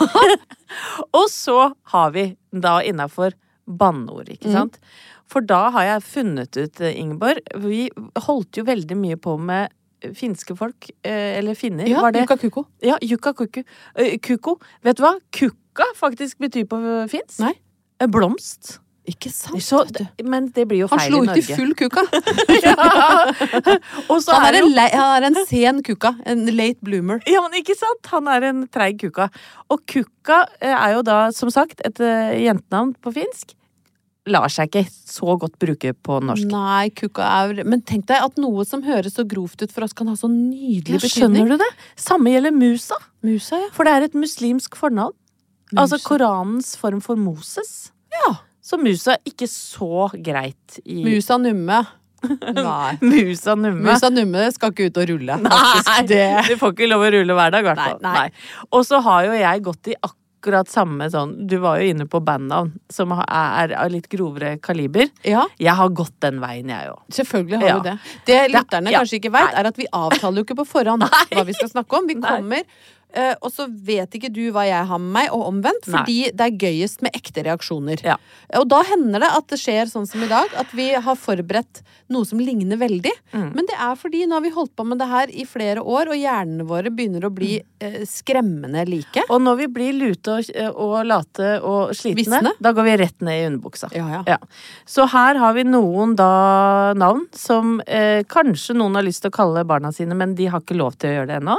[1.12, 4.78] og så har vi da innafor banneord, ikke sant?
[5.26, 7.88] For da har jeg funnet ut, eh, Ingeborg Vi
[8.28, 9.72] holdt jo veldig mye på med
[10.14, 12.24] finske folk, eh, eller finner, Ja, var det?
[12.24, 12.66] Jukka Kuko.
[12.82, 13.62] Ja, jukka kuku.
[13.96, 14.58] Eh, Kuko.
[14.82, 16.80] Vet du hva kukka faktisk betyr på
[17.10, 17.40] finsk?
[17.40, 17.54] Nei.
[18.00, 18.78] Eh, Blomst.
[19.06, 19.62] Ikke sant?
[19.62, 19.84] Så,
[20.26, 22.02] men det blir jo Han feil slo ut i full kuka.
[22.66, 22.74] ja,
[24.10, 26.16] Han er en, han er en sen kukka.
[26.26, 27.20] En late bloomer.
[27.30, 28.10] Ja, men ikke sant?
[28.10, 29.28] Han er en treig kukka.
[29.70, 33.54] Og kukka er jo da, som sagt, et jentenavn på finsk.
[34.26, 36.48] Lar seg ikke så godt bruke på norsk.
[36.50, 39.94] Nei, kukka er Men tenk deg at noe som høres så grovt ut for oss,
[39.94, 41.12] kan ha så nydelig Ja, betydning.
[41.14, 41.68] skjønner du det?
[41.94, 42.98] Samme gjelder musa.
[43.22, 43.68] Musa, ja.
[43.76, 45.14] For det er et muslimsk fornavn.
[45.76, 47.92] Altså Koranens form for Moses.
[48.14, 48.34] Ja.
[48.62, 51.84] Så musa er ikke så greit i Musa numme.
[52.26, 52.98] Nei.
[53.06, 53.84] Musa numme.
[53.86, 55.36] Musa numme skal ikke ut og rulle.
[55.46, 56.02] Nei,
[56.48, 58.30] du får ikke lov å rulle hver dag, i hvert fall.
[58.74, 60.22] Og så har jo jeg gått i akkurat
[60.68, 65.08] samme sånn Du var jo inne på bandnavn, som er av litt grovere kaliber.
[65.24, 67.00] Ja, Jeg har gått den veien, jeg òg.
[67.10, 67.78] selvfølgelig har Ja.
[67.78, 67.98] du det.
[68.26, 68.98] Det lytterne ja.
[69.00, 71.24] kanskje ikke veit, er at vi avtaler jo ikke på forhånd Nei.
[71.34, 72.06] hva vi skal snakke om.
[72.06, 72.64] Vi kommer, eh,
[73.40, 75.86] og så vet ikke du hva jeg har med meg, og omvendt.
[75.88, 75.98] Nei.
[76.00, 78.02] Fordi det er gøyest med ekte reaksjoner.
[78.04, 78.16] Ja.
[78.60, 81.82] Og da hender det at det skjer sånn som i dag, at vi har forberedt
[82.12, 83.12] noe som ligner veldig.
[83.32, 83.48] Mm.
[83.56, 86.12] Men det er fordi nå har vi holdt på med det her i flere år,
[86.12, 87.64] og hjernene våre begynner å bli Mm.
[87.80, 89.22] eh, skremmende like.
[89.30, 92.52] Og når vi blir lute og, og late og slitne, Visne.
[92.60, 93.90] da går vi rett ned i underbuksa.
[93.96, 94.22] Ja, ja.
[94.26, 94.38] Ja.
[94.86, 99.36] Så her har vi noen da navn som eh, kanskje noen har lyst til å
[99.36, 101.58] kalle barna sine, men de har ikke lov til å gjøre det ennå.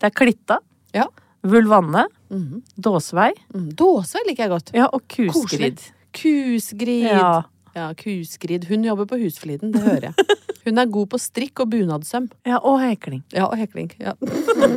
[0.00, 0.58] Det er Klitta,
[0.94, 1.06] Ja.
[1.46, 2.62] Vulvanne, Mhm.
[2.80, 3.68] Dåsvei Mm.
[3.76, 4.70] Dåsvei liker jeg godt.
[4.74, 5.78] ja, og kusgrid.
[6.12, 7.02] Kusgrid.
[7.04, 7.42] Ja.
[7.76, 8.64] Ja, Kusgrid.
[8.68, 10.14] Hun jobber på Husfliden, det hører jeg.
[10.64, 12.30] Hun er god på strikk og bunadssøm.
[12.46, 13.22] ja, og hekling.
[13.32, 13.92] Ja, og hekling.
[14.00, 14.12] Ja.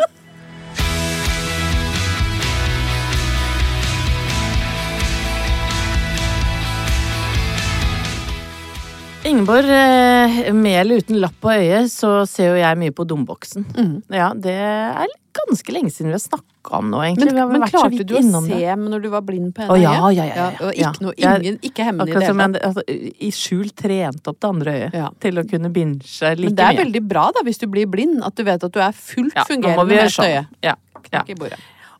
[9.25, 13.65] Ingeborg, eh, med eller uten lapp på øyet, så ser jo jeg mye på Domboksen.
[13.75, 13.97] Mm.
[14.15, 15.11] Ja, det er
[15.47, 17.33] ganske lenge siden vi har snakka om noe, egentlig.
[17.37, 18.75] Men, men klarte du å se det.
[18.83, 21.13] når du var blind på Å, ene ja, ja, ja, ja, ja, Og ikke, noe,
[21.17, 22.67] ingen, ikke hemmende i det hele tatt.
[22.69, 22.83] altså,
[23.29, 25.09] i skjul trent opp det andre øyet Ja.
[25.19, 26.45] til å kunne binge like mye.
[26.45, 26.83] Men det er mye.
[26.83, 29.85] veldig bra da, hvis du blir blind, at du vet at du er fullt fungerende
[29.87, 30.25] med ett sånn.
[30.25, 30.47] øye.
[30.63, 30.75] Ja,
[31.13, 31.23] ja.
[31.27, 31.59] I bordet.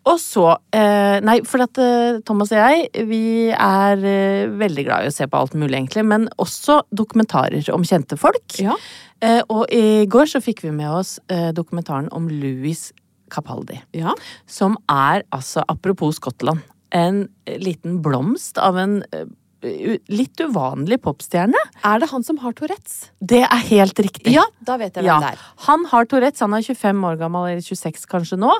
[0.09, 5.03] Og så eh, Nei, for at eh, Thomas og jeg, vi er eh, veldig glad
[5.05, 6.05] i å se på alt mulig, egentlig.
[6.07, 8.55] Men også dokumentarer om kjente folk.
[8.63, 8.77] Ja.
[9.21, 11.17] Eh, og i går så fikk vi med oss
[11.53, 12.87] dokumentaren om Louis
[13.31, 13.79] Capaldi.
[13.97, 14.15] Ja.
[14.49, 16.65] Som er altså, apropos Skottland,
[16.95, 19.27] en liten blomst av en eh,
[19.61, 21.59] litt uvanlig popstjerne.
[21.83, 23.09] Er det han som har Tourettes?
[23.19, 24.31] Det er helt riktig.
[24.33, 25.19] Ja, da vet jeg hvem Ja.
[25.19, 25.39] det er.
[25.67, 28.53] Han har Tourettes, han er 25 år gammel, eller 26 kanskje nå.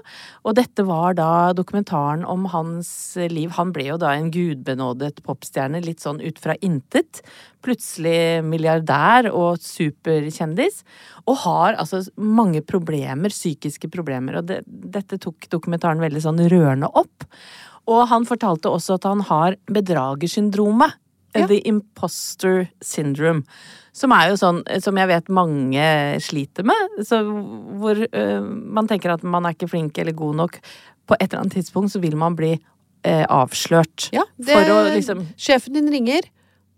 [0.46, 3.52] Og dette var da dokumentaren om hans liv.
[3.52, 7.22] Han ble jo da en gudbenådet popstjerne, litt sånn ut fra intet.
[7.64, 10.84] Plutselig milliardær og superkjendis.
[11.28, 14.40] Og har altså mange problemer, psykiske problemer.
[14.40, 17.26] Og det, dette tok dokumentaren veldig sånn rørende opp.
[17.90, 20.98] Og han fortalte også at han har bedragersyndromet.
[21.38, 21.46] Ja.
[21.46, 23.44] The imposter syndrome.
[23.94, 25.84] Som er jo sånn som jeg vet mange
[26.26, 26.96] sliter med.
[27.06, 30.58] Så hvor øh, man tenker at man er ikke flink eller god nok.
[31.10, 34.10] På et eller annet tidspunkt så vil man bli eh, avslørt.
[34.16, 36.26] Ja, det, For å liksom Sjefen din ringer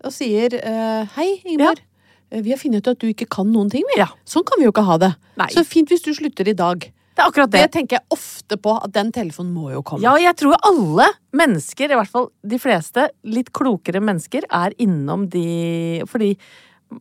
[0.02, 1.80] og sier eh, Hei, Ingeborg.
[1.80, 1.88] Ja.
[2.42, 4.00] Vi har funnet ut at du ikke kan noen ting, vi.
[4.00, 4.08] Ja.
[4.28, 5.12] Sånn kan vi jo ikke ha det.
[5.40, 5.50] Nei.
[5.52, 6.86] Så fint hvis du slutter i dag.
[7.12, 7.72] Det er akkurat Det det.
[7.76, 10.04] tenker jeg ofte på, at den telefonen må jo komme.
[10.06, 15.28] Ja, jeg tror alle mennesker, i hvert fall de fleste, litt klokere mennesker, er innom
[15.30, 16.36] de Fordi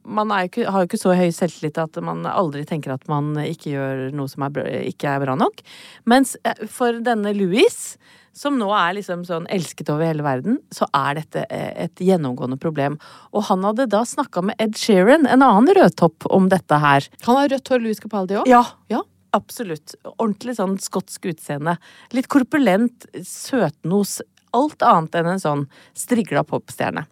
[0.06, 3.72] man ikke, har jo ikke så høy selvtillit at man aldri tenker at man ikke
[3.72, 5.62] gjør noe som er bra, ikke er bra nok.
[6.06, 7.96] Mens eh, for denne Louis,
[8.32, 12.60] som nå er liksom sånn elsket over hele verden, så er dette eh, et gjennomgående
[12.62, 13.00] problem.
[13.34, 17.10] Og han hadde da snakka med Ed Sheeran, en annen rødtopp, om dette her.
[17.26, 18.46] Han har rødt hår, Louis Capaldi òg.
[18.50, 19.02] Ja, Ja.
[19.36, 19.94] Absolutt.
[20.16, 21.76] Ordentlig sånn skotsk utseende.
[22.16, 24.20] Litt korpulent, søtnos.
[24.56, 27.04] Alt annet enn en sånn strigla popstjerne.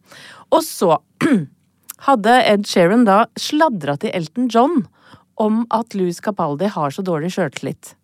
[0.51, 0.97] Og så
[2.09, 4.83] hadde Ed Sheeran da sladra til Elton John
[5.39, 7.95] om at Louis Capaldi har så dårlig sjøltillit.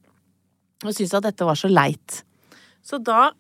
[0.85, 2.23] Og syntes at dette var så leit.
[2.85, 3.33] Så da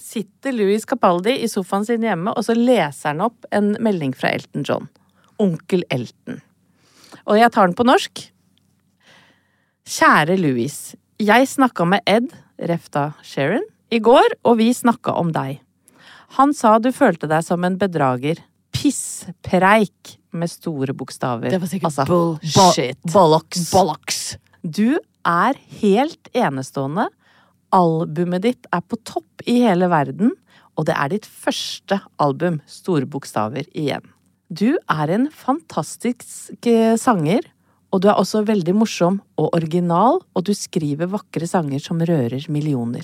[0.00, 4.32] sitter Louis Capaldi i sofaen sin hjemme, og så leser han opp en melding fra
[4.34, 4.88] Elton John.
[5.40, 6.40] Onkel Elton.
[7.28, 8.29] Og jeg tar den på norsk.
[9.90, 10.76] Kjære Louis.
[11.20, 12.30] Jeg snakka med Ed,
[12.70, 15.58] Refta Sharon, i går, og vi snakka om deg.
[16.38, 18.38] Han sa du følte deg som en bedrager.
[18.70, 21.50] Pisspreik med store bokstaver.
[21.50, 23.00] Det var sikkert Altså, bullshit.
[23.02, 23.64] bo- bollocks.
[23.72, 24.20] Bollocks.
[24.62, 27.08] Du er helt enestående.
[27.74, 30.32] Albumet ditt er på topp i hele verden,
[30.78, 34.06] og det er ditt første album, store bokstaver igjen.
[34.50, 37.42] Du er en fantastisk eh, sanger,
[37.90, 42.46] og du er også veldig morsom og original, og du skriver vakre sanger som rører
[42.52, 43.02] millioner.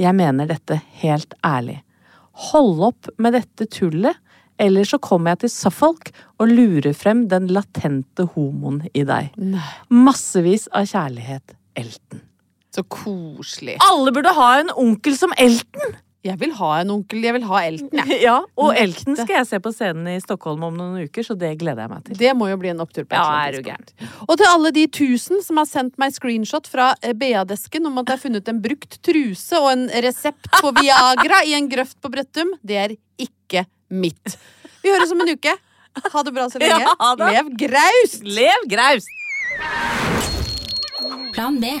[0.00, 1.80] Jeg mener dette helt ærlig.
[2.50, 4.16] Hold opp med dette tullet,
[4.60, 9.30] Eller så kommer jeg til Suffolk og lurer frem den latente homoen i deg.
[9.88, 12.20] Massevis av kjærlighet, Elton.
[12.68, 13.78] Så koselig.
[13.80, 15.96] Alle burde ha en onkel som Elton!
[16.20, 17.22] Jeg vil ha en onkel.
[17.24, 18.18] Jeg vil ha Elton, jeg.
[18.26, 21.54] Ja, og Elton skal jeg se på scenen i Stockholm om noen uker, så det
[21.62, 22.18] gleder jeg meg til.
[22.20, 24.18] Det må jo bli en opptur på et Ja, er.
[24.26, 28.12] Og til alle de tusen som har sendt meg screenshot fra eh, BA-desken om at
[28.12, 32.12] jeg har funnet en brukt truse og en resept på Viagra i en grøft på
[32.12, 34.36] Brøttum, det er ikke mitt.
[34.84, 35.56] Vi høres om en uke.
[36.04, 36.84] Ha det bra så lenge.
[36.84, 37.14] Ja.
[37.24, 38.20] Lev graust!
[38.28, 39.08] Lev graust!
[41.32, 41.80] Plan B.